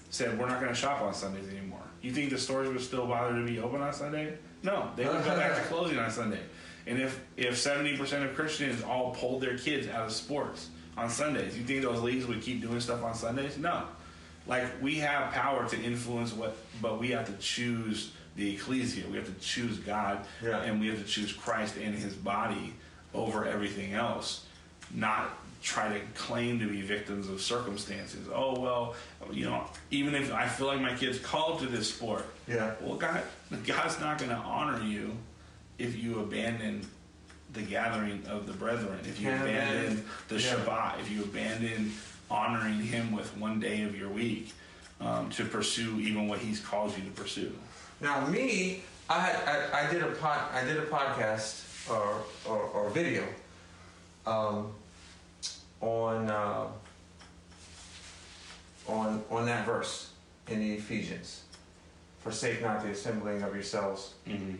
[0.09, 1.83] said we're not going to shop on Sundays anymore?
[2.01, 4.37] You think the stores would still bother to be open on Sunday?
[4.63, 6.39] No, they would go back to closing on Sunday.
[6.87, 11.09] And if if 70 percent of Christians all pulled their kids out of sports on
[11.09, 13.57] Sundays, you think those leagues would keep doing stuff on Sundays?
[13.57, 13.83] No.
[14.47, 19.05] Like we have power to influence what, but we have to choose the ecclesia.
[19.09, 20.61] We have to choose God, Yeah.
[20.63, 22.73] and we have to choose Christ and His body
[23.13, 24.45] over everything else.
[24.93, 25.29] Not
[25.61, 28.27] try to claim to be victims of circumstances.
[28.33, 28.95] Oh well,
[29.31, 32.73] you know, even if I feel like my kid's called to this sport, Yeah.
[32.81, 33.21] Well, God,
[33.65, 35.15] God's not going to honor you
[35.77, 36.81] if you abandon
[37.53, 38.99] the gathering of the brethren.
[39.03, 40.41] If you abandon abandon- the yeah.
[40.55, 40.99] Shabbat.
[41.01, 41.91] If you abandon
[42.29, 44.53] honoring Him with one day of your week
[45.01, 47.51] um, to pursue even what He's called you to pursue.
[47.99, 49.35] Now, me, I had
[49.73, 53.23] I, I did a pod, I did a podcast or or, or video
[54.25, 54.71] um,
[55.81, 56.67] on uh,
[58.87, 60.11] on on that verse
[60.47, 61.43] in the Ephesians.
[62.19, 64.57] Forsake not the assembling of yourselves, Mm-hmm.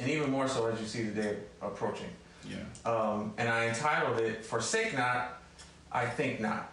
[0.00, 2.08] And even more so as you see the day approaching.
[2.48, 2.56] Yeah.
[2.90, 5.40] Um, and I entitled it "Forsake not,
[5.92, 6.70] I think not,"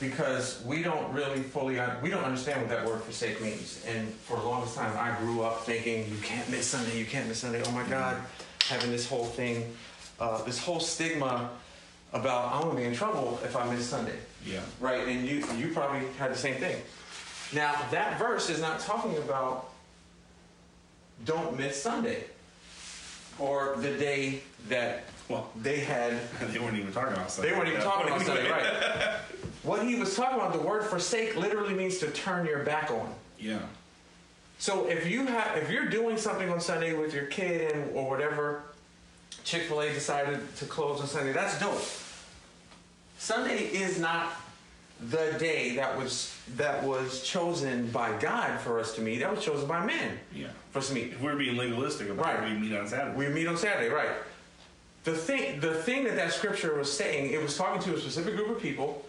[0.00, 3.84] because we don't really fully we don't understand what that word "forsake" means.
[3.86, 6.98] And for the longest time, I grew up thinking, "You can't miss Sunday.
[6.98, 8.16] You can't miss Sunday." Oh my God,
[8.68, 9.74] having this whole thing,
[10.20, 11.50] uh, this whole stigma
[12.12, 14.60] about I'm gonna be in trouble if I miss Sunday, Yeah.
[14.80, 15.08] right?
[15.08, 16.80] And you you probably had the same thing.
[17.52, 19.70] Now that verse is not talking about
[21.24, 22.24] don't miss Sunday
[23.42, 26.14] or the day that Well, they had
[26.52, 27.50] they weren't even talking about Sunday.
[27.50, 27.86] they weren't even Yeah.
[27.86, 29.14] talking about Sunday, right?
[29.64, 33.14] What he was talking about, the word forsake literally means to turn your back on.
[33.38, 33.60] Yeah.
[34.58, 38.10] So if you have if you're doing something on Sunday with your kid and or
[38.10, 38.62] whatever,
[39.44, 41.80] Chick-fil-A decided to close on Sunday, that's dope.
[43.18, 44.32] Sunday is not
[45.10, 49.18] the day that was that was chosen by God for us to meet.
[49.20, 50.18] That was chosen by men.
[50.34, 50.48] Yeah.
[50.70, 51.12] for us to meet.
[51.12, 52.42] If we're being legalistic about Right.
[52.50, 53.16] it, we meet on Saturday.
[53.16, 54.10] We meet on Saturday, right?
[55.04, 58.36] The thing, the thing that that scripture was saying, it was talking to a specific
[58.36, 59.04] group of people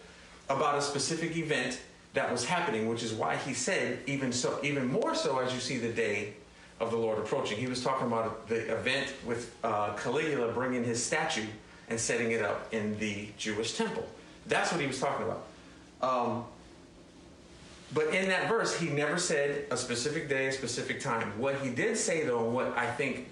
[0.48, 1.80] about a specific event
[2.14, 5.60] that was happening, which is why he said, even so, even more so as you
[5.60, 6.34] see the day
[6.80, 7.56] of the Lord approaching.
[7.58, 11.46] He was talking about the event with uh, Caligula bringing his statue
[11.88, 14.06] and setting it up in the Jewish temple.
[14.46, 15.44] That's what he was talking about.
[16.04, 16.44] Um,
[17.94, 21.38] but in that verse, he never said a specific day, a specific time.
[21.38, 23.28] What he did say, though, and what I think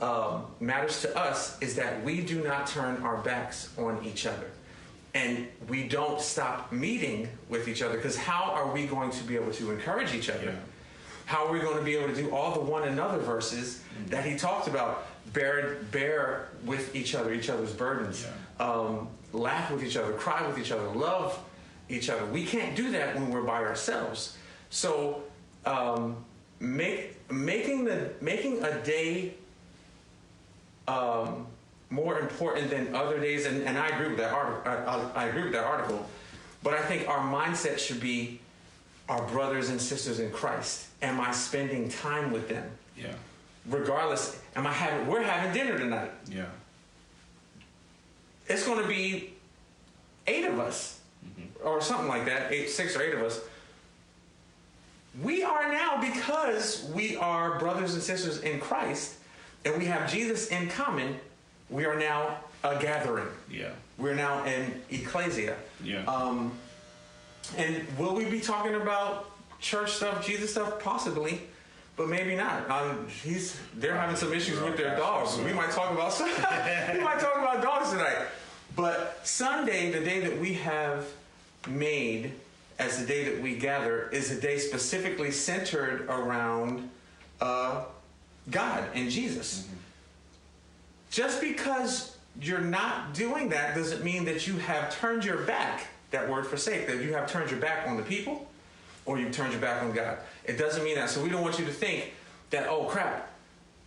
[0.00, 4.50] um, matters to us is that we do not turn our backs on each other.
[5.12, 9.34] And we don't stop meeting with each other because how are we going to be
[9.36, 10.44] able to encourage each other?
[10.44, 10.54] Yeah.
[11.26, 14.24] How are we going to be able to do all the one another verses that
[14.24, 15.06] he talked about?
[15.32, 18.26] Bear, bear with each other, each other's burdens,
[18.58, 21.38] um, laugh with each other, cry with each other, love
[21.90, 22.24] each other.
[22.26, 24.36] We can't do that when we're by ourselves.
[24.70, 25.22] So,
[25.66, 26.24] um,
[26.58, 29.34] make making the making a day
[30.88, 31.46] um,
[31.90, 34.70] more important than other days, and, and I agree with that article.
[34.70, 36.06] I, I, I agree with that article,
[36.62, 38.40] but I think our mindset should be
[39.08, 40.86] our brothers and sisters in Christ.
[41.02, 42.70] Am I spending time with them?
[42.96, 43.12] Yeah.
[43.66, 45.06] Regardless, am I having?
[45.08, 46.12] We're having dinner tonight.
[46.30, 46.46] Yeah.
[48.46, 49.34] It's going to be
[50.26, 50.99] eight of us,
[51.64, 52.52] or something like that.
[52.52, 53.40] Eight, six or eight of us.
[55.22, 59.16] We are now because we are brothers and sisters in Christ,
[59.64, 61.16] and we have Jesus in common.
[61.68, 63.28] We are now a gathering.
[63.50, 63.70] Yeah.
[63.98, 65.56] We're now in ecclesia.
[65.82, 66.04] Yeah.
[66.04, 66.52] Um,
[67.56, 69.30] and will we be talking about
[69.60, 71.42] church stuff, Jesus stuff, possibly,
[71.96, 72.70] but maybe not.
[72.70, 75.38] Um, he's they're having some issues with their dogs.
[75.38, 76.18] We might talk about
[76.94, 78.26] we might talk about dogs tonight.
[78.76, 81.06] But Sunday, the day that we have
[81.68, 82.32] made
[82.80, 86.88] as the day that we gather, is a day specifically centered around
[87.40, 87.84] uh,
[88.50, 89.68] God and Jesus.
[91.10, 96.28] Just because you're not doing that doesn't mean that you have turned your back, that
[96.28, 98.48] word forsake, that you have turned your back on the people
[99.04, 100.18] or you've turned your back on God.
[100.44, 101.10] It doesn't mean that.
[101.10, 102.14] So we don't want you to think
[102.48, 103.30] that, oh crap,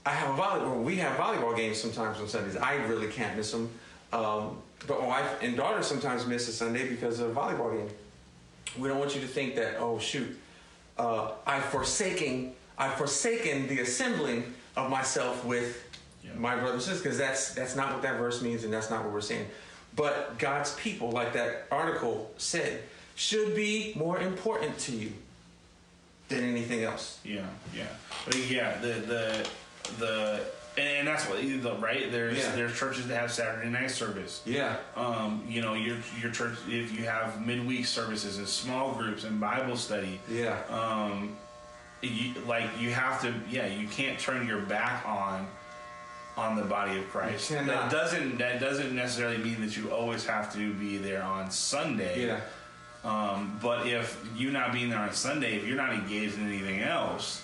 [0.05, 0.83] I have a volleyball.
[0.83, 2.57] We have volleyball games sometimes on Sundays.
[2.57, 3.71] I really can't miss them.
[4.11, 4.57] Um,
[4.87, 7.89] but my wife and daughter sometimes miss a Sunday because of a volleyball game.
[8.77, 10.37] We don't want you to think that, oh shoot,
[10.97, 15.83] uh, I've forsaken, I've forsaken the assembling of myself with
[16.23, 16.31] Yeah.
[16.35, 19.03] my brothers and sisters, because that's that's not what that verse means, and that's not
[19.03, 19.45] what we're saying.
[19.95, 22.81] But God's people, like that article said,
[23.15, 25.11] should be more important to you
[26.29, 27.19] than anything else.
[27.23, 27.85] Yeah, yeah,
[28.25, 29.47] but yeah, the the
[29.99, 30.41] the
[30.77, 31.39] and that's what
[31.81, 32.55] right there's Yeah.
[32.55, 34.41] there's churches that have Saturday night service.
[34.45, 34.77] Yeah.
[34.95, 39.39] Um, you know, your your church if you have midweek services and small groups and
[39.39, 40.19] Bible study.
[40.29, 40.57] Yeah.
[40.69, 41.35] Um,
[42.01, 45.47] you, like you have to, yeah, you can't turn your back on
[46.35, 47.49] on the body of Christ.
[47.49, 52.25] That doesn't that doesn't necessarily mean that you always have to be there on Sunday.
[52.27, 52.41] Yeah.
[53.03, 56.81] Um, but if you not being there on Sunday, if you're not engaged in anything
[56.81, 57.43] else,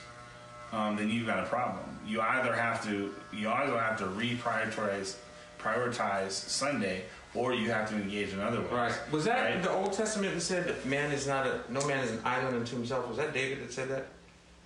[0.72, 1.84] um, then you've got a problem.
[2.08, 5.16] You either have to you either have to reprioritize
[5.60, 7.04] prioritize Sunday,
[7.36, 8.72] or you have to engage in other ways.
[8.72, 8.94] Right.
[9.12, 9.64] Was that Right?
[9.64, 12.56] the Old Testament that said that man is not a no man is an island
[12.58, 13.08] unto himself?
[13.08, 14.08] Was that David that said that?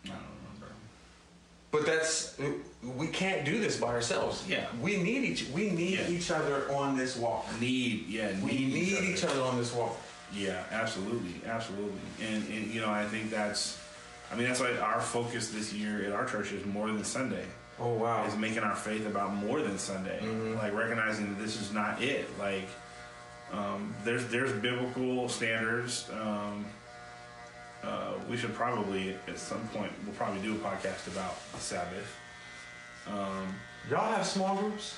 [0.05, 0.73] I don't remember.
[1.71, 2.37] But that's
[2.83, 4.43] we can't do this by ourselves.
[4.47, 4.65] Yeah.
[4.81, 6.09] We need each we need Yeah.
[6.09, 7.45] each other on this walk.
[7.59, 9.97] Need yeah, need, We need each other on this walk.
[10.35, 11.99] Yeah, absolutely, absolutely.
[12.21, 13.77] And, and you know, I think that's,
[14.33, 17.45] I mean, that's why our focus this year at our church is more than Sunday.
[17.79, 18.25] Oh wow.
[18.25, 20.19] Is making our faith about more than Sunday.
[20.55, 22.27] Like recognizing that this is not it.
[22.39, 22.67] Like
[23.51, 26.09] um, there's there's biblical standards.
[26.11, 26.65] Um,
[27.83, 32.15] uh, we should probably at some point we'll probably do a podcast about the Sabbath.
[33.07, 33.53] Um,
[33.89, 34.95] Y'all have small groups?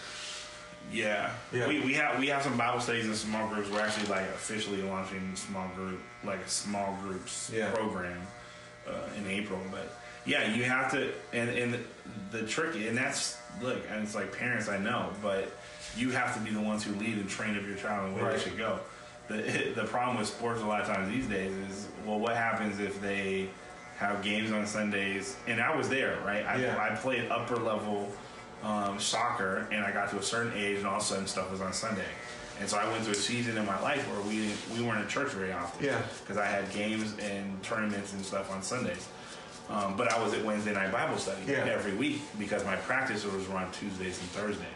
[0.93, 1.31] yeah.
[1.51, 1.67] Yeah.
[1.67, 3.69] We, we have we have some Bible studies and small groups.
[3.71, 7.71] We're actually like officially launching small group like a small groups Yeah.
[7.71, 8.21] program
[8.87, 9.59] uh, in April.
[9.71, 9.91] But
[10.25, 11.79] yeah, you have to and and the,
[12.39, 15.51] the trick and that's look and it's like parents I know, but
[15.95, 18.17] you have to be the ones who lead and train up your child in the
[18.17, 18.37] way Right.
[18.37, 18.79] they should go.
[19.27, 22.79] The the problem with sports a lot of times these days is well, what happens
[22.79, 23.49] if they
[23.97, 25.37] have games on Sundays?
[25.47, 26.45] And I was there, right?
[26.45, 26.77] I, Yeah.
[26.77, 28.11] I played upper level
[28.63, 31.49] um, soccer, and I got to a certain age, and all of a sudden stuff
[31.51, 32.03] was on Sunday.
[32.59, 35.33] And so I went through a season in my life where we we weren't church
[35.33, 35.85] very often.
[35.85, 36.01] Yeah.
[36.21, 39.07] Because I had games and tournaments and stuff on Sundays.
[39.69, 41.65] Um, but I was at Wednesday night Bible study Yeah.
[41.65, 44.67] every week because my practice was on Tuesdays and Thursdays.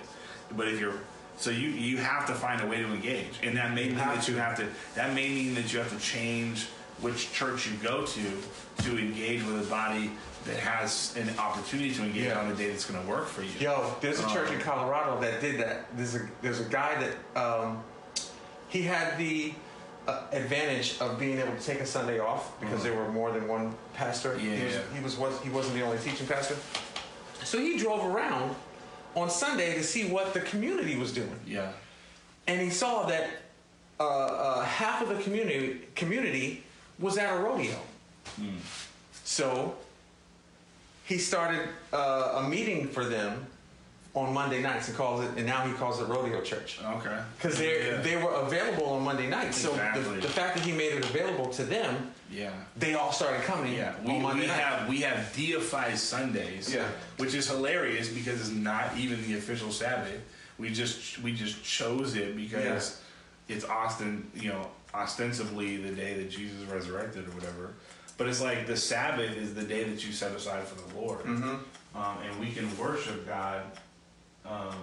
[0.55, 0.95] But if you're
[1.37, 4.27] so you you have to find a way to engage, and that may mean that
[4.27, 4.65] you have to
[4.95, 6.65] that may mean that you have to change
[7.01, 8.21] which church you go to
[8.83, 10.11] to engage with a body
[10.45, 12.39] that has an opportunity to engage Yeah.
[12.39, 13.51] on the day that's going to work for you.
[13.59, 15.85] Yo, there's a church in Um, Colorado that did that.
[15.95, 17.83] There's a there's a guy that um,
[18.69, 19.53] he had the
[20.31, 23.73] advantage of being able to take a Sunday off because there were more than one
[23.93, 24.37] pastor.
[24.37, 26.55] Yeah, he was, he was was he wasn't the only teaching pastor.
[27.43, 28.55] So he drove around
[29.15, 31.71] on Sunday to see what the community was doing, Yeah.
[32.47, 33.29] and he saw that
[33.99, 36.63] uh, uh, half of the community community
[36.99, 37.77] was at a rodeo.
[39.23, 39.75] So
[41.05, 43.45] he started uh, a meeting for them
[44.15, 47.17] on Monday nights and calls it, and now he calls it Rodeo Church Okay.
[47.37, 48.01] because they Yeah.
[48.01, 49.57] they were available on Monday nights.
[49.57, 50.15] So Exactly.
[50.15, 52.49] the, the fact that he made it available to them, Yeah.
[52.75, 56.87] they all started coming Yeah, we, on Monday we have we have deified Sundays, Yeah.
[57.17, 60.19] which is hilarious because it's not even the official Sabbath.
[60.57, 62.99] We just we just chose it because
[63.47, 67.73] it's Austin, you know, ostensibly the day that Jesus resurrected or whatever.
[68.17, 71.19] But it's like the Sabbath is the day that you set aside for the Lord,
[71.25, 71.97] Mm-hmm.
[71.97, 73.61] um, and we can worship God.
[74.49, 74.75] Um,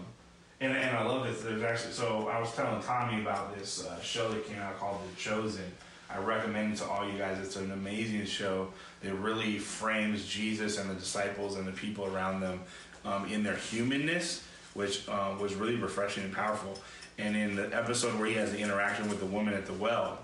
[0.60, 1.42] and, and I love this.
[1.42, 5.00] There's actually so I was telling Tommy about this uh, show that came out called
[5.10, 5.64] The Chosen.
[6.08, 7.38] I recommend it to all you guys.
[7.40, 8.68] It's an amazing show.
[9.02, 12.60] It really frames Jesus and the disciples and the people around them
[13.04, 14.44] um, in their humanness,
[14.74, 16.78] which um, was really refreshing and powerful.
[17.18, 20.18] And in the episode where he has the interaction with the woman at the well,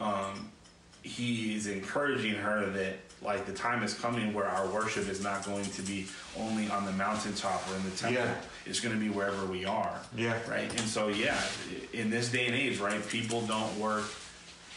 [0.00, 0.50] um,
[1.02, 5.64] he's encouraging her that like the time is coming where our worship is not going
[5.64, 6.06] to be
[6.38, 8.22] only on the mountaintop or in the temple.
[8.22, 8.34] Yeah.
[8.68, 9.98] It's going to be wherever we are.
[10.16, 10.38] Yeah.
[10.48, 10.70] Right.
[10.70, 11.40] And so yeah,
[11.92, 14.04] in this day and age, right, people don't work,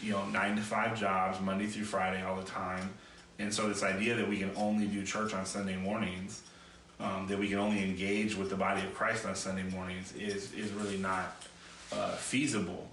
[0.02, 2.89] you know, nine to five jobs Monday through Friday all the time.
[3.39, 6.42] and so this idea that we can only do church on Sunday mornings,
[7.00, 10.54] um, that we can only engage with the body of Christ on Sunday mornings, is
[10.54, 11.44] is really not
[11.92, 12.88] uh, feasible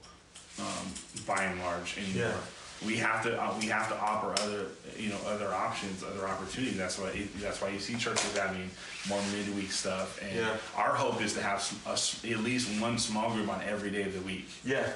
[0.59, 0.87] um,
[1.27, 2.33] by and large anymore.
[2.33, 2.58] Yeah.
[2.87, 4.67] We have to uh, we have to offer other
[4.97, 6.77] you know other options, other opportunities.
[6.77, 7.11] That's why
[7.41, 8.71] that's why you see churches having
[9.09, 10.21] more midweek stuff.
[10.23, 10.57] And Yeah.
[10.77, 11.91] our hope is to have a
[12.31, 14.87] at least one small group on every day of the week Yeah.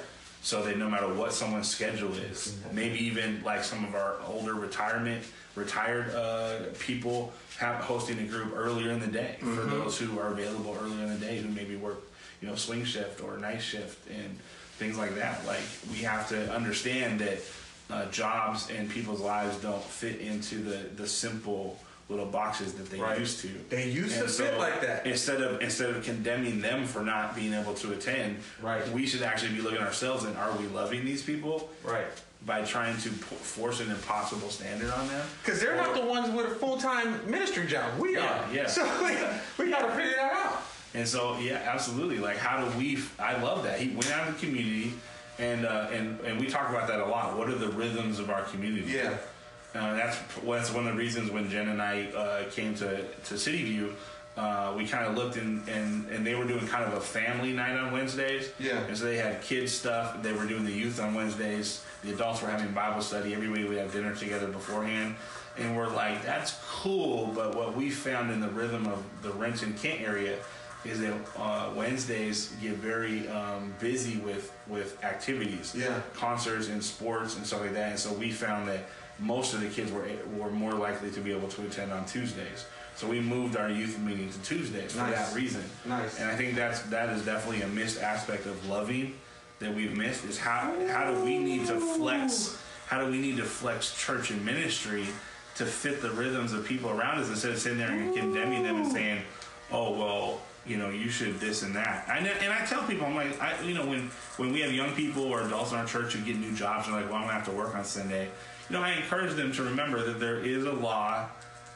[0.41, 4.53] so that no matter what someone's schedule is, maybe even like some of our older
[4.55, 5.23] retirement
[5.55, 10.29] retired uh, people have hosting a group earlier in the day for those who are
[10.29, 12.01] available earlier in the day who maybe work
[12.41, 14.39] you know swing shift or night shift and
[14.79, 15.45] things like that.
[15.45, 15.61] Like
[15.91, 17.39] we have to understand that
[17.89, 21.79] uh, jobs and people's lives don't fit into the the simple
[22.09, 23.17] little boxes that they Right.
[23.17, 23.47] used to.
[23.69, 25.05] They used to And fit like that.
[25.07, 28.87] Instead of instead of condemning them for not being able to attend, Right.
[28.89, 32.05] we should actually be looking at ourselves and are we loving these people Right.
[32.45, 35.25] by trying to p- force an impossible standard on them?
[35.43, 37.97] Because they're not the ones with a full time ministry job.
[37.97, 38.53] We Yeah, are.
[38.53, 38.67] yeah.
[38.67, 38.83] So
[39.57, 40.61] we, we got to figure that out.
[40.93, 42.19] And so, yeah, absolutely.
[42.19, 42.99] Like, how do we?
[43.17, 44.93] I love that he went out in the community,
[45.39, 47.37] and uh, and and we talk about that a lot.
[47.37, 48.91] What are the rhythms of our community?
[48.91, 49.17] Yeah.
[49.75, 53.37] Uh, that's that's one of the reasons when Jen and I uh, came to to
[53.37, 53.95] City View,
[54.37, 57.53] uh, we kind of looked and, and and they were doing kind of a family
[57.53, 58.51] night on Wednesdays.
[58.59, 58.79] Yeah.
[58.83, 60.21] And so they had kids stuff.
[60.21, 61.83] They were doing the youth on Wednesdays.
[62.03, 63.33] The adults were having Bible study.
[63.33, 65.15] Every week we have dinner together beforehand.
[65.57, 67.27] And we're like, that's cool.
[67.27, 70.39] But what we found in the rhythm of the Renton Kent area
[70.85, 76.01] is that uh, Wednesdays get very um, busy with with activities Yeah.
[76.13, 77.89] concerts and sports and stuff like that.
[77.91, 78.85] And so we found that
[79.19, 80.05] most of the kids were
[80.37, 82.65] were more likely to be able to attend on Tuesdays.
[82.95, 85.63] So we moved our youth meeting to Tuesdays for that reason.
[85.85, 86.19] Nice.
[86.19, 89.15] And I think that's that is definitely a missed aspect of loving
[89.59, 92.57] that we've missed is how how do we need to flex
[92.87, 95.05] how do we need to flex church and ministry
[95.55, 98.75] to fit the rhythms of people around us instead of sitting there and condemning them
[98.77, 99.21] and saying,
[99.71, 102.07] oh well, you know, you should this and that.
[102.09, 104.93] And, and I tell people, I'm like, I, you know, when when we have young
[104.95, 107.33] people or adults in our church who get new jobs, and like, well, I'm gonna
[107.33, 108.29] have to work on Sunday.
[108.69, 111.27] You know, I encourage them to remember that there is a law,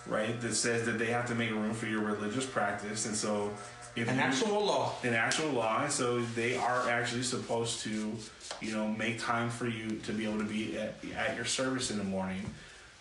[0.05, 3.51] right, that says that they have to make room for your religious practice, and so
[3.97, 4.93] if An you- actual law.
[5.03, 8.15] an actual law, so they are actually supposed to,
[8.61, 11.91] you know, make time for you to be able to be at, at your service
[11.91, 12.45] in the morning.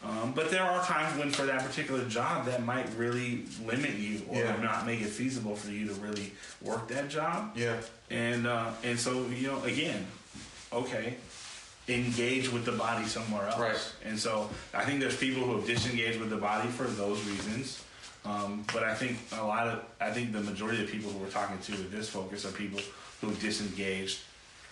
[0.04, 4.22] Um, but there are times when, for that particular job, that might really limit you
[4.28, 4.56] or Yeah.
[4.62, 7.52] not make it feasible for you to really work that job.
[7.56, 7.76] Yeah.
[8.10, 10.06] And uh, and so you know, again,
[10.72, 11.16] okay,
[11.88, 13.58] engage with the body somewhere else.
[13.58, 13.92] Right.
[14.04, 17.82] And so I think there's people who have disengaged with the body for those reasons.
[18.24, 21.30] Um, but I think a lot of I think the majority of people who we're
[21.30, 22.80] talking to with this focus are people
[23.20, 24.18] who disengaged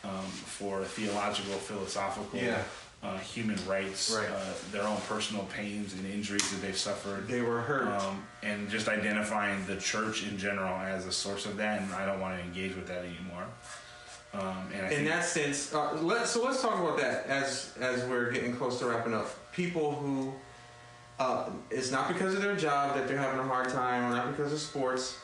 [0.04, 2.62] um, for a theological, philosophical, Yeah.
[3.04, 4.28] Uh, human rights, Right.
[4.28, 4.40] uh,
[4.72, 7.86] their own personal pains and injuries that they've suffered They were hurt.
[7.88, 12.06] um, and just identifying the church in general as a source of that, and I
[12.06, 13.44] don't want to engage with that anymore.
[14.32, 18.04] Um, and I in that sense, uh, let so let's talk about that as as
[18.06, 19.28] we're getting close to wrapping up.
[19.52, 20.32] People who
[21.20, 24.30] uh, it's not because of their job that they're having a hard time, or not
[24.36, 25.18] because of sports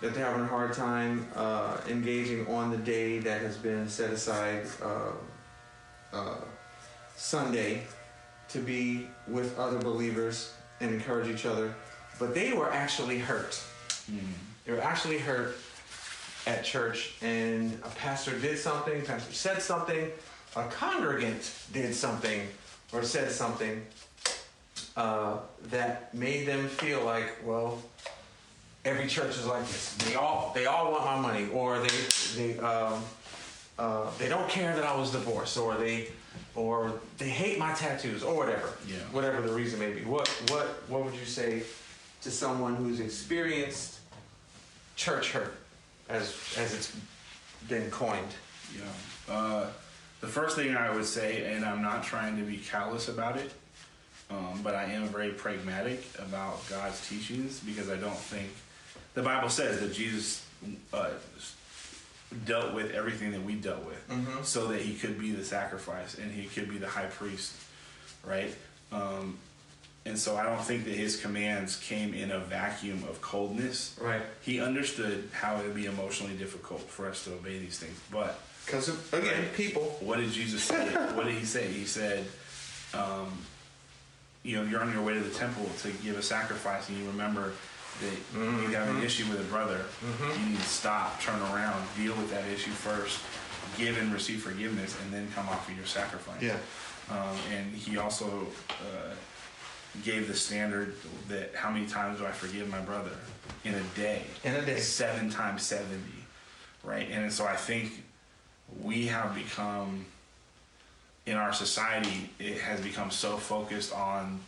[0.00, 4.10] that they're having a hard time uh, engaging on the day that has been set
[4.10, 5.10] aside uh,
[6.16, 6.36] uh,
[7.16, 7.82] Sunday
[8.48, 11.74] to be with other believers and encourage each other,
[12.18, 13.60] but they were actually hurt.
[14.66, 15.56] They were actually hurt
[16.46, 20.10] at church and a pastor did something, pastor said something,
[20.56, 22.46] a congregant did something
[22.92, 23.84] or said something
[24.96, 25.38] uh,
[25.70, 27.82] that made them feel like, well,
[28.84, 29.94] every church is like this.
[29.94, 31.88] They all they all want my money, or they
[32.36, 33.02] they um,
[33.78, 36.08] uh, they don't care that I was divorced, or they
[36.54, 38.72] or they hate my tattoos, or whatever.
[38.86, 38.96] Yeah.
[39.12, 40.02] Whatever the reason may be.
[40.04, 41.62] What what what would you say
[42.22, 43.98] to someone who's experienced
[44.96, 45.54] church hurt,
[46.08, 46.96] as as it's
[47.68, 48.34] been coined?
[48.74, 49.34] yeah.
[49.34, 49.66] Uh,
[50.20, 53.52] the first thing I would say, and I'm not trying to be callous about it,
[54.30, 58.48] um, but I am very pragmatic about God's teachings because I don't think
[59.12, 60.46] the Bible says that Jesus
[60.92, 61.10] uh,
[62.46, 66.32] dealt with everything that we dealt with, so that he could be the sacrifice and
[66.32, 67.54] he could be the high priest,
[68.24, 68.54] right?
[68.92, 69.38] Um,
[70.06, 73.96] and so I don't think that his commands came in a vacuum of coldness.
[74.00, 74.20] Right.
[74.42, 78.38] He understood how it would be emotionally difficult for us to obey these things, but
[78.66, 79.54] Because again, Right.
[79.54, 79.96] people.
[80.00, 80.92] what did Jesus say?
[81.14, 81.68] what did he say?
[81.68, 82.26] He said,
[82.92, 83.32] um,
[84.42, 87.06] you know, you're on your way to the temple to give a sacrifice, and you
[87.06, 87.52] remember
[88.00, 89.80] that you have an issue with a brother.
[90.20, 93.20] You need to stop, turn around, deal with that issue first,
[93.78, 96.42] give and receive forgiveness, and then come offer your sacrifice.
[96.42, 96.56] Yeah.
[97.10, 99.14] Um, and he also uh,
[100.02, 100.94] gave the standard
[101.28, 103.12] that how many times do I forgive my brother
[103.64, 104.22] in a day?
[104.42, 104.78] In a day.
[104.80, 106.00] Seven times 70,
[106.82, 107.08] right?
[107.10, 108.02] And so I think
[108.82, 110.06] we have become,
[111.26, 114.40] in our society, it has become so focused on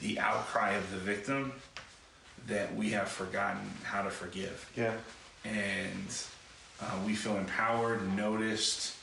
[0.00, 1.52] the outcry of the victim
[2.48, 4.92] that we have forgotten how to forgive Yeah.
[5.44, 6.24] and
[6.80, 8.94] uh, we feel empowered, noticed,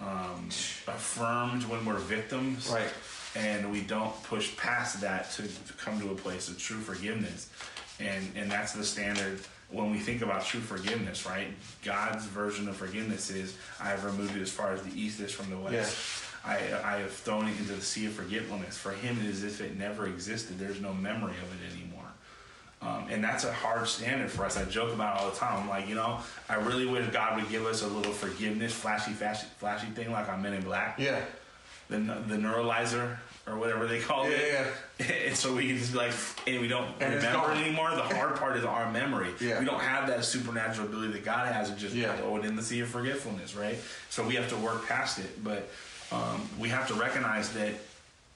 [0.00, 0.48] um,
[0.86, 2.68] affirmed when we're victims.
[2.72, 2.92] Right.
[3.34, 7.48] And we don't push past that to, to come to a place of true forgiveness.
[7.98, 9.40] And, and that's the standard
[9.70, 11.46] when we think about true forgiveness, right?
[11.82, 15.32] God's version of forgiveness is I have removed it as far as the east is
[15.32, 15.96] from the west.
[16.44, 18.76] I, I have thrown it into the sea of forgetfulness.
[18.76, 20.58] For him, it is as if it never existed.
[20.58, 22.04] There's no memory of it anymore.
[22.82, 24.56] Um, and that's a hard standard for us.
[24.56, 25.62] I joke about it all the time.
[25.62, 26.18] I'm like, you know,
[26.48, 30.28] I really wish God would give us a little forgiveness, flashy, flashy, flashy thing like
[30.28, 31.20] on Men in Black, Yeah.
[31.88, 34.66] the the neuralizer or whatever they call Yeah, it.
[35.00, 35.06] Yeah.
[35.28, 36.12] and so we can just be like,
[36.46, 37.90] and we don't And remember it anymore.
[37.94, 39.30] The hard part is our memory.
[39.40, 39.60] Yeah.
[39.60, 42.16] We don't have that supernatural ability that God has to just Yeah.
[42.16, 43.78] throw it in the sea of forgetfulness, right?
[44.10, 45.42] So we have to work past it.
[45.44, 45.68] But
[46.10, 47.74] um, we have to recognize that,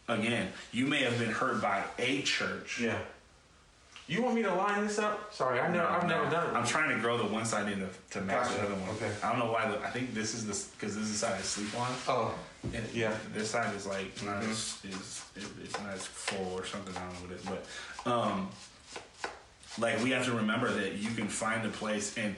[0.09, 2.81] again, you may have been hurt by a church.
[2.81, 2.99] Yeah.
[4.09, 5.35] You want me to line this up?
[5.35, 6.57] Sorry, I never, I've No, never done it.
[6.57, 8.55] I'm trying to grow the one side into to match Gotcha.
[8.61, 8.91] the other one.
[8.91, 9.11] Okay.
[9.23, 9.69] I don't know why.
[9.69, 11.91] The, I think this is this because this is the side I sleep on.
[12.07, 12.35] Oh,
[12.73, 13.13] And yeah.
[13.35, 14.51] This side is like not Mhm.
[14.51, 16.95] as is it, it's not as full or something.
[16.97, 17.65] I don't know what it
[18.05, 18.49] but um,
[19.79, 22.37] like we have to remember that you can find a place and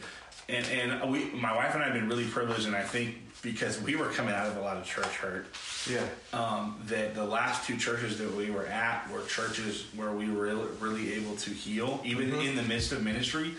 [0.49, 3.80] and and we my wife and I have been really privileged, and I think because
[3.80, 5.47] we were coming out of a lot of church hurt
[5.89, 6.03] Yeah.
[6.32, 10.43] um, that the last two churches that we were at were churches where we were
[10.47, 13.53] really, really able to heal, even in the midst of ministry.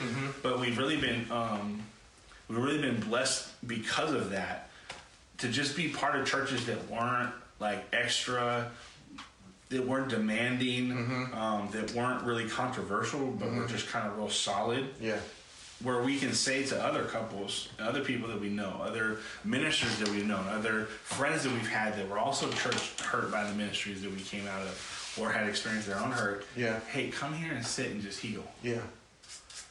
[0.43, 1.81] But we've really been um,
[2.47, 4.69] we've really been blessed because of that
[5.37, 8.71] to just be part of churches that weren't like extra.
[9.69, 10.91] That weren't demanding,
[11.31, 15.19] um, that weren't really controversial, but were just kind of real solid Yeah.
[15.83, 20.09] Where we can say to other couples, other people that we know, other ministers that
[20.09, 24.01] we've known, other friends that we've had that were also church hurt by the ministries
[24.01, 26.45] that we came out of or had experienced their own hurt.
[26.55, 26.79] Yeah.
[26.91, 28.43] Hey, come here and sit and just heal.
[28.61, 28.79] Yeah.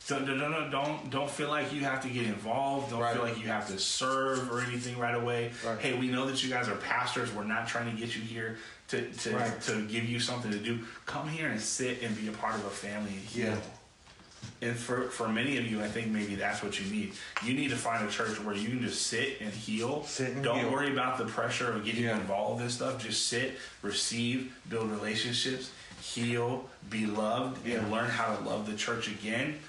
[0.07, 2.91] Don't don't don't don't, don't feel like you have to get involved.
[2.91, 3.13] Don't Right.
[3.15, 5.51] feel like you have to serve or anything right away.
[5.67, 5.79] Right.
[5.79, 7.31] Hey, we know that you guys are pastors.
[7.35, 8.57] We're not trying to get you here
[8.89, 9.61] to to, Right.
[9.63, 10.79] to give you something to do.
[11.05, 13.59] Come here and sit and be a part of a family and heal.
[14.61, 17.13] And for, for many of you, I think maybe that's what you need.
[17.45, 20.03] You need to find a church where you can just sit and heal.
[20.05, 20.73] Sit and Don't heal.
[20.73, 22.17] worry about the pressure of getting Yeah.
[22.19, 23.01] involved in stuff.
[23.03, 25.71] Just sit, receive, build relationships,
[26.03, 27.77] heal, be loved, Yeah.
[27.79, 29.61] and learn how to love the church again.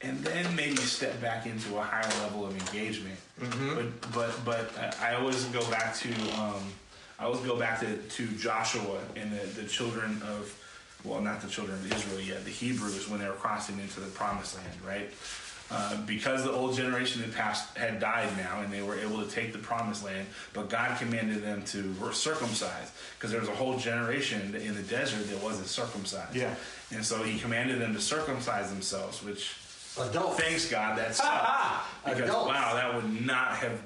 [0.00, 3.18] And then maybe step back into a higher level of engagement.
[3.40, 3.74] Mm-hmm.
[3.74, 6.08] But but but I I always go back to
[6.40, 6.62] um,
[7.18, 10.54] I always go back to, to Joshua and the, the children of
[11.04, 14.06] well not the children of Israel yet the Hebrews when they were crossing into the
[14.08, 15.10] promised land right
[15.70, 19.30] uh, because the old generation had passed had died now and they were able to
[19.30, 23.76] take the promised land but God commanded them to circumcise because there was a whole
[23.78, 26.54] generation in the desert that wasn't circumcised Yeah.
[26.90, 29.56] and so he commanded them to circumcise themselves which
[30.00, 30.38] Adults.
[30.40, 31.84] Thanks God, that sucked.
[32.04, 32.48] because Adults.
[32.48, 33.80] wow, that would not have.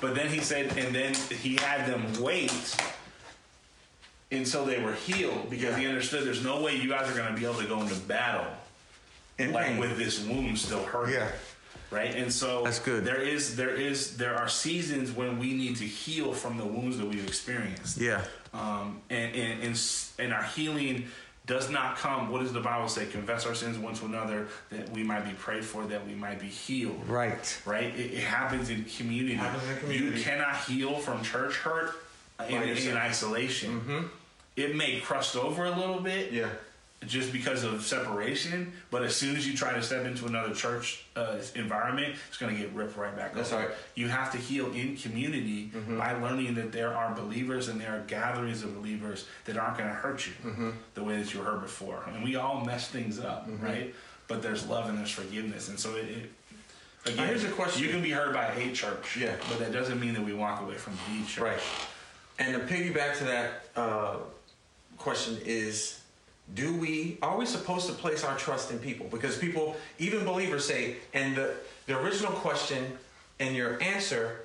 [0.00, 2.74] But then he said, and then he had them wait
[4.32, 7.38] until they were healed because he understood there's no way you guys are going to
[7.38, 8.46] be able to go into battle
[9.38, 9.78] In like pain.
[9.78, 11.14] with this wound still hurting.
[11.14, 11.28] Yeah.
[11.90, 13.04] Right, and so That's good.
[13.04, 16.96] There is, there is, there are seasons when we need to heal from the wounds
[16.96, 18.24] that we've experienced Yeah.
[18.54, 19.80] um, and, and, and,
[20.18, 21.04] and our healing
[21.44, 22.30] does not come.
[22.30, 23.04] What does the Bible say?
[23.06, 26.40] Confess our sins one to another, that we might be prayed for, that we might
[26.40, 27.06] be healed.
[27.06, 27.60] Right.
[27.66, 27.94] Right?
[27.94, 29.34] It, it happens in community.
[29.34, 30.16] Happens in community.
[30.18, 31.94] You cannot heal from church hurt
[32.48, 34.08] in, in isolation.
[34.56, 36.48] It may crust over a little bit, Yeah.
[37.06, 38.72] just because of separation.
[38.90, 42.54] But as soon as you try to step into another church uh, environment, it's going
[42.54, 43.66] to get ripped right back That's open.
[43.66, 43.74] right.
[43.96, 48.00] You have to heal in community by learning that there are believers and there are
[48.06, 51.62] gatherings of believers that aren't going to hurt you the way that you were hurt
[51.62, 52.04] before.
[52.06, 53.92] And we all mess things up, right?
[54.28, 56.04] But there's love and there's forgiveness, and so it.
[56.08, 56.30] it
[57.04, 57.82] Again, here's a question.
[57.82, 59.34] You can be hurt by a church, Yeah.
[59.48, 61.42] but that doesn't mean that we walk away from the church.
[61.42, 61.60] Right.
[62.38, 64.16] And to piggyback to that uh,
[65.02, 66.00] question is,
[66.54, 69.06] do we are we supposed to place our trust in people?
[69.10, 71.54] Because people, even believers, say, and the
[71.86, 72.96] the original question
[73.40, 74.40] and your answer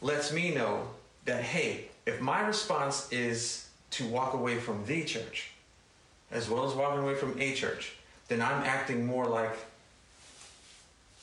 [0.00, 0.88] lets me know
[1.26, 5.50] that hey, if my response is to walk away from the church,
[6.30, 7.92] as well as walking away from a church,
[8.28, 9.56] then I'm acting more like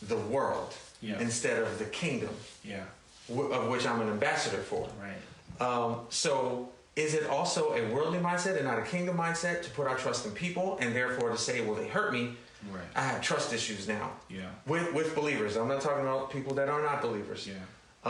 [0.02, 1.20] the world Yeah.
[1.20, 2.84] instead of the kingdom, Yeah.
[3.28, 4.88] wh- of which I'm an ambassador for.
[5.02, 5.66] Right.
[5.68, 6.70] Um, so
[7.00, 10.26] is it also a worldly mindset and not a kingdom mindset to put our trust
[10.26, 12.32] in people and therefore to say, well, they hurt me.
[12.72, 12.84] Right.
[12.94, 14.12] I have trust issues now.
[14.30, 14.50] Yeah.
[14.68, 15.56] With with believers.
[15.56, 17.48] I'm not talking about people that are not believers.
[17.48, 17.54] Yeah.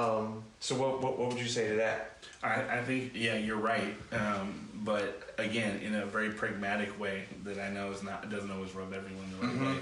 [0.01, 2.17] Um, so what, what what would you say to that?
[2.41, 3.93] I, I think yeah, you're right.
[4.11, 8.73] Um, but again, in a very pragmatic way that I know is not doesn't always
[8.73, 9.65] rub everyone the right Mm-hmm.
[9.67, 9.77] way.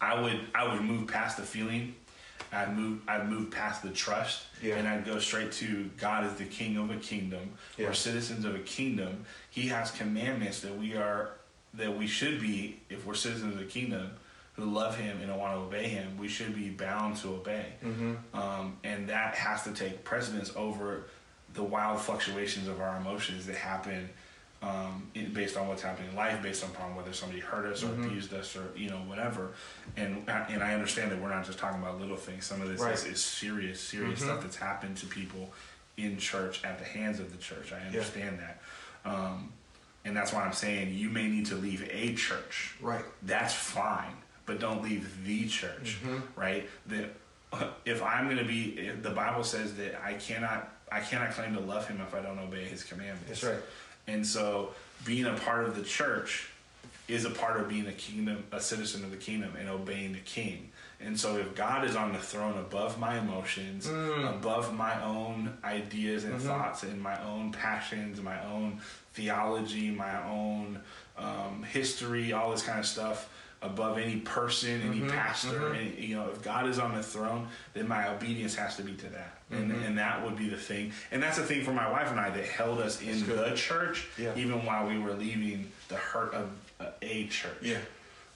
[0.00, 1.96] I would I would move past the feeling.
[2.52, 4.76] I'd move I'd move past the trust, Yeah.
[4.76, 7.50] and I'd go straight to God is the King of a kingdom.
[7.76, 7.86] Yeah.
[7.88, 9.24] We're citizens of a kingdom.
[9.50, 11.30] He has commandments that we are
[11.74, 14.10] that we should be if we're citizens of the kingdom
[14.54, 16.16] who love Him and want to obey Him.
[16.18, 18.14] We should be bound to obey, Mm-hmm.
[18.38, 21.04] um, and that has to take precedence over
[21.54, 24.08] the wild fluctuations of our emotions that happen
[24.62, 27.88] um, in, based on what's happening in life, based upon whether somebody hurt us or
[27.88, 28.04] Mm-hmm.
[28.06, 29.52] abused us or you know whatever.
[29.96, 32.46] And and I understand that we're not just talking about little things.
[32.46, 32.94] Some of this Right.
[32.94, 34.28] is, is serious, serious Mm-hmm.
[34.28, 35.52] stuff that's happened to people
[35.96, 37.72] in church at the hands of the church.
[37.72, 38.60] I understand that.
[39.04, 39.52] Um,
[40.04, 42.74] and that's why I'm saying you may need to leave a church.
[42.80, 43.04] Right.
[43.22, 44.14] That's fine,
[44.46, 45.98] but don't leave the church.
[46.04, 46.40] Mm-hmm.
[46.40, 46.68] Right.
[46.86, 47.10] That
[47.84, 51.60] if I'm going to be, the Bible says that I cannot, I cannot claim to
[51.60, 53.28] love Him if I don't obey His commandments.
[53.28, 53.62] That's right.
[54.06, 54.70] And so,
[55.04, 56.48] being a part of the church
[57.08, 60.18] is a part of being a kingdom, a citizen of the kingdom, and obeying the
[60.20, 60.70] King.
[61.00, 63.86] And so, if God is on the throne above my emotions,
[64.28, 68.80] above my own ideas and thoughts, and my own passions, my own
[69.12, 70.80] theology, my own
[71.18, 73.30] um, history, all this kind of stuff,
[73.62, 77.88] above any person, any pastor, any, you know, if God is on the throne, then
[77.88, 80.92] my obedience has to be to that, and and that would be the thing.
[81.10, 84.06] And that's the thing for my wife and I that held us in the church,
[84.18, 84.32] Yeah.
[84.36, 86.50] even while we were leaving the hurt of
[86.80, 87.76] uh, a church.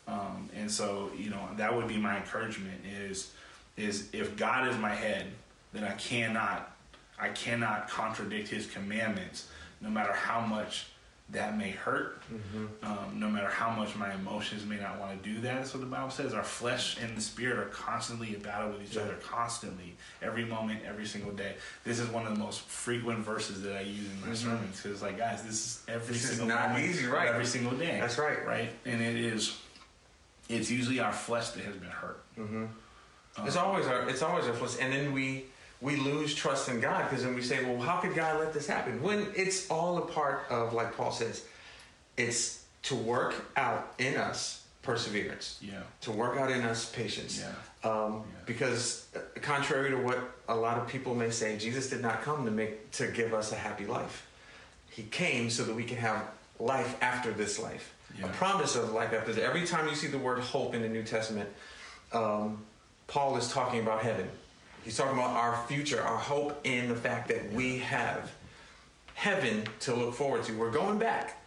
[0.08, 3.32] Um, and so, you know, that would be my encouragement is
[3.76, 5.26] is if God is my head,
[5.72, 6.74] then I cannot
[7.18, 9.48] I cannot contradict his commandments
[9.82, 10.86] no matter how much
[11.32, 12.66] that may hurt, mm-hmm.
[12.84, 15.58] um, no matter how much my emotions may not want to do that.
[15.58, 16.34] That's what the Bible says.
[16.34, 19.02] Our flesh and the spirit are constantly in battle with each Yeah.
[19.02, 21.54] other, constantly, every moment, every single day.
[21.84, 24.34] This is one of the most frequent verses that I use in my mm-hmm.
[24.34, 27.28] sermons because, like, guys, this is every This is single not moment, easy, right.
[27.28, 27.98] Every single day.
[28.00, 28.44] That's right.
[28.44, 29.56] Right, and it is.
[30.48, 32.24] It's usually our flesh that has been hurt.
[32.36, 32.64] Mm-hmm.
[33.36, 35.44] Um, it's always our it's always our flesh, and then we
[35.80, 38.66] we lose trust in God because then we say, well, how could God let this
[38.66, 39.02] happen?
[39.02, 41.44] When it's all a part of, like Paul says,
[42.16, 45.58] it's to work out in us perseverance.
[45.62, 45.80] Yeah.
[46.02, 47.42] To work out in us patience.
[47.42, 47.90] Yeah.
[47.90, 48.22] Um, Yeah.
[48.46, 50.18] Because uh, contrary to what
[50.48, 53.52] a lot of people may say, Jesus did not come to make to give us
[53.52, 54.26] a happy life.
[54.90, 56.24] He came so that we can have
[56.58, 57.94] life after this life.
[58.18, 58.26] Yeah.
[58.26, 59.42] A promise of life after this.
[59.42, 61.48] Every time you see the word hope in the New Testament,
[62.12, 62.62] um,
[63.06, 64.28] Paul is talking about heaven.
[64.90, 68.32] He's talking about our future, our hope in the fact that we have
[69.14, 70.52] heaven to look forward to.
[70.52, 71.40] We're going back.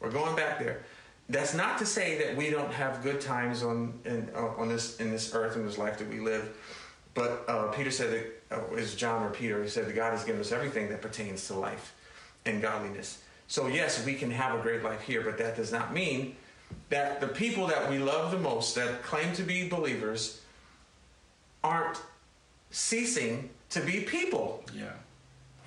[0.00, 0.80] We're going back there.
[1.28, 4.96] That's not to say that we don't have good times on in, uh, on this
[4.96, 6.56] in this earth in this life that we live.
[7.12, 9.62] But uh, Peter said that uh, is John or Peter.
[9.62, 11.94] He said that God has given us everything that pertains to life
[12.46, 13.22] and godliness.
[13.46, 16.34] So yes, we can have a great life here, but that does not mean
[16.88, 20.40] that the people that we love the most, that claim to be believers,
[21.62, 22.00] aren't
[22.70, 24.64] ceasing to be people.
[24.74, 24.90] Yeah.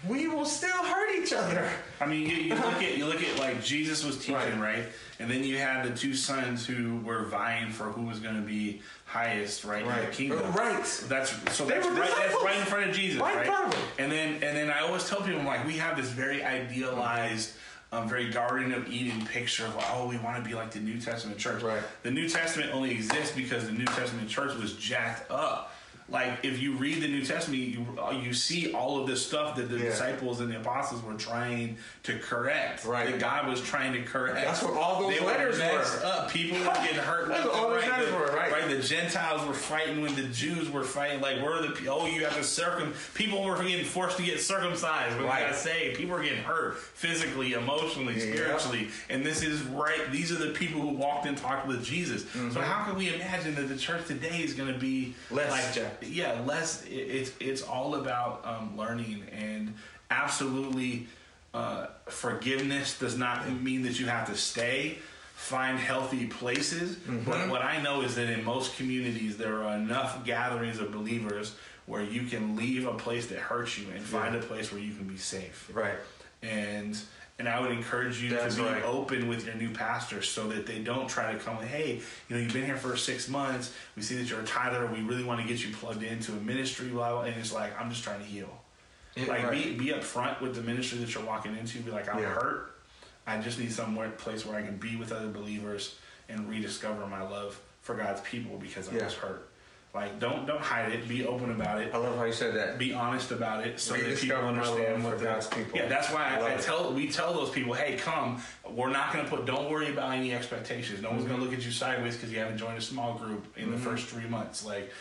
[0.08, 1.70] We will still hurt each other.
[2.00, 4.78] I mean, you, you look at you look at like Jesus was teaching, Right.
[4.78, 4.84] right.
[5.20, 8.42] And then you had the two sons who were vying for who was going to
[8.42, 10.40] be highest, right, in the kingdom.
[10.54, 10.78] Right.
[11.10, 13.46] That's so They that's were right, that's right in front of Jesus, Right right?
[13.46, 13.88] front of him.
[14.00, 17.52] And then and then I always tell people I'm like we have this very idealized.
[17.92, 21.02] Um, very Garden of Eden picture of oh we want to be like the New
[21.02, 21.64] Testament church.
[21.64, 21.82] Right.
[22.04, 25.74] The New Testament only exists because the New Testament church was jacked up.
[26.12, 27.86] Like if you read the New Testament, you
[28.22, 29.86] you see all of this stuff that the Yeah.
[29.86, 32.86] disciples and the apostles were trying to correct.
[32.86, 33.12] Right.
[33.12, 34.36] That God was trying to correct.
[34.36, 36.06] That's what all those they letters were.
[36.06, 36.32] Up.
[36.32, 37.28] People were getting hurt.
[37.28, 37.92] That's what all those right.
[37.92, 38.52] letters The- were, right.
[38.52, 38.70] right.
[38.70, 41.22] The Gentiles were fighting when the Jews were fighting.
[41.22, 42.94] Like where are the oh you have to circum.
[43.14, 45.16] People were getting forced to get circumcised.
[45.18, 45.42] When Right.
[45.44, 48.34] they got saved, people were getting hurt physically, emotionally, Yeah.
[48.34, 48.90] spiritually.
[49.10, 50.12] And this is right.
[50.12, 52.26] These are the people who walked and talked with Jesus.
[52.54, 54.90] So how can we imagine that the church today is going to be
[55.30, 55.36] Mm-hmm.
[55.36, 55.99] Less like.
[56.04, 59.74] Yeah less it, it's it's all about um, learning and
[60.12, 61.08] absolutely
[61.54, 65.00] uh, forgiveness does not mean that you have to stay.
[65.36, 66.98] Find healthy places.
[67.26, 71.56] But what i know is that in most communities there are enough gatherings of believers
[71.86, 74.94] where you can leave a place that hurts you and find a place where you
[74.94, 75.72] can be safe.
[75.74, 75.96] Right.
[76.44, 77.00] and
[77.40, 78.84] and I would encourage you That's to be right.
[78.84, 82.42] open with your new pastor so that they don't try to come hey, you know,
[82.42, 83.74] you've been here for six months.
[83.96, 84.86] We see that you're a tither.
[84.88, 87.22] We really want to get you plugged into a ministry, blah, blah.
[87.24, 88.50] And it's like, I'm just trying to heal.
[89.16, 89.52] Yeah, like right.
[89.52, 91.80] be be upfront with the ministry that you're walking into.
[91.80, 92.30] Be like, I'm Yeah.
[92.30, 92.76] hurt.
[93.26, 95.96] I just need somewhere place where I can be with other believers
[96.28, 99.06] and rediscover my love for God's people because I Yeah.
[99.06, 99.49] was hurt.
[99.94, 101.08] Like don't don't hide it.
[101.08, 102.78] Be open about it I love how you said that.
[102.78, 105.78] be honest about it so that people understand what God's people.
[105.80, 106.62] Yeah, that's why I I, love I it.
[106.62, 108.42] tell we tell those people, hey, come.
[108.70, 109.46] We're not going to put.
[109.48, 111.02] Don't worry about any expectations.
[111.02, 111.30] No one's Mm-hmm.
[111.30, 113.78] going to look at you sideways because you haven't joined a small group in the
[113.78, 114.64] first three months.
[114.64, 114.92] Like,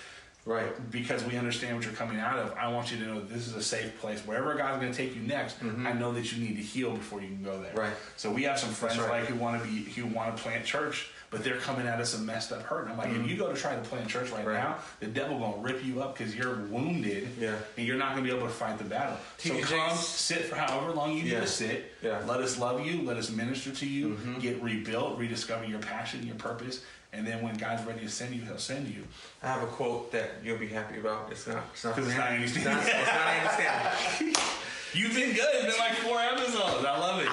[0.47, 0.91] Right.
[0.91, 2.55] because we understand what you're coming out of.
[2.55, 4.20] I want you to know that this is a safe place.
[4.26, 7.20] Wherever God's going to take you next, I know that you need to heal before
[7.20, 7.72] you can go there.
[7.72, 7.78] Mm-hmm.
[7.80, 7.93] Right.
[8.16, 9.11] So we have some friends right.
[9.20, 12.16] like who want to be who want to plant church, but they're coming at us
[12.16, 12.85] a messed up hurt.
[12.85, 14.49] And I'm like, if you go to try to play in church right, Mm-hmm.
[14.49, 14.55] Right.
[14.62, 17.29] now, the devil gonna rip you up because you're wounded.
[17.39, 17.55] Yeah.
[17.76, 19.16] And you're not gonna be able to fight the battle.
[19.37, 21.41] So TD come, sit for however long you need Yeah.
[21.41, 21.93] to sit.
[22.03, 22.11] Yeah.
[22.18, 22.29] Mm-hmm.
[22.31, 23.03] Let us love you.
[23.03, 24.16] Let us minister to you.
[24.41, 25.18] Get rebuilt.
[25.18, 26.83] Rediscover your passion, your purpose.
[27.12, 29.03] And then when God's ready to send you, He'll send you.
[29.43, 31.29] I have a quote that you'll be happy about.
[31.31, 31.64] It's not.
[31.72, 31.99] It's not.
[31.99, 34.55] it's not It's not, it's not
[34.95, 35.45] You've been good.
[35.55, 36.85] It's been like four episodes.
[36.85, 37.29] I love it.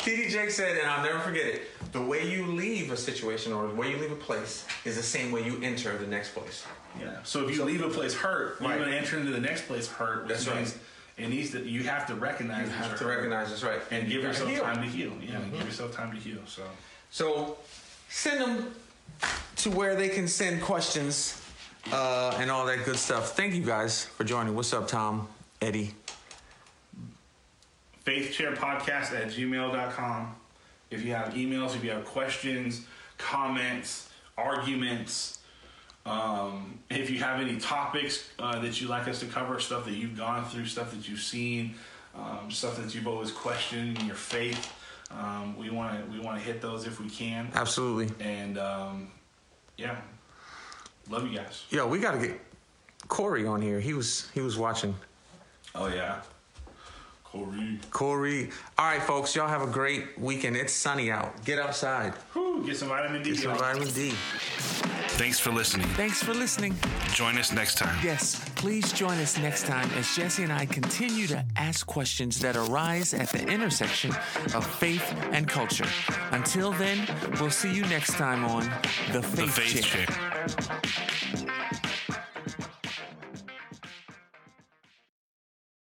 [0.00, 1.62] TD Jakes said, and I'll never forget it.
[1.92, 5.02] The way you leave a situation or the way you leave a place is the
[5.02, 6.64] same way you enter the next place.
[7.00, 7.18] Yeah.
[7.24, 8.76] So if you leave a place hurt, Right.
[8.76, 10.22] you're gonna enter into the next place hurt.
[10.26, 10.74] Which That's right.
[11.18, 11.60] it needs to.
[11.66, 12.68] You have to recognize.
[12.68, 13.80] You have to hurt recognize this, right?
[13.90, 14.62] and give yourself heal.
[14.62, 14.74] Mm-hmm.
[14.74, 15.12] time to heal.
[15.20, 15.40] Yeah.
[15.52, 16.38] Give yourself time to heal.
[16.46, 16.62] So.
[17.10, 17.58] So
[18.08, 18.74] send them
[19.56, 21.42] to where they can send questions
[21.92, 23.36] uh, and all that good stuff.
[23.36, 24.54] Thank you guys for joining.
[24.54, 25.26] What's up, Tom,
[25.60, 25.94] Eddie?
[28.06, 30.34] faithchairpodcast at gmail.com.
[30.90, 32.86] If you have emails, if you have questions,
[33.18, 35.38] comments, arguments,
[36.06, 39.94] um, if you have any topics uh, that you'd like us to cover, stuff that
[39.94, 41.74] you've gone through, stuff that you've seen,
[42.14, 44.72] um, stuff that you've always questioned in your faith,
[45.10, 47.50] um, we want to we want to hit those if we can.
[47.54, 48.14] Absolutely.
[48.24, 49.10] And um,
[49.76, 49.96] yeah,
[51.08, 51.64] love you guys.
[51.70, 52.40] Yo, we got to get
[53.08, 53.80] Corey on here.
[53.80, 54.94] He was he was watching.
[55.74, 56.22] Oh yeah,
[57.32, 57.78] Corey.
[57.90, 58.50] Corey.
[58.76, 59.36] All right, folks.
[59.36, 60.56] Y'all have a great weekend.
[60.56, 61.44] It's sunny out.
[61.44, 62.12] Get outside.
[62.32, 63.30] Whew, get some vitamin D.
[63.30, 63.60] Get some y'all.
[63.60, 64.10] vitamin D.
[65.10, 65.86] Thanks for listening.
[65.90, 66.74] Thanks for listening.
[67.12, 67.96] Join us next time.
[68.02, 72.56] Yes, please join us next time as Jesse and I continue to ask questions that
[72.56, 74.10] arise at the intersection
[74.54, 75.86] of faith and culture.
[76.32, 77.06] Until then,
[77.38, 78.68] we'll see you next time on
[79.12, 80.06] The The Faith, Faith Chair.
[80.06, 81.79] Chair.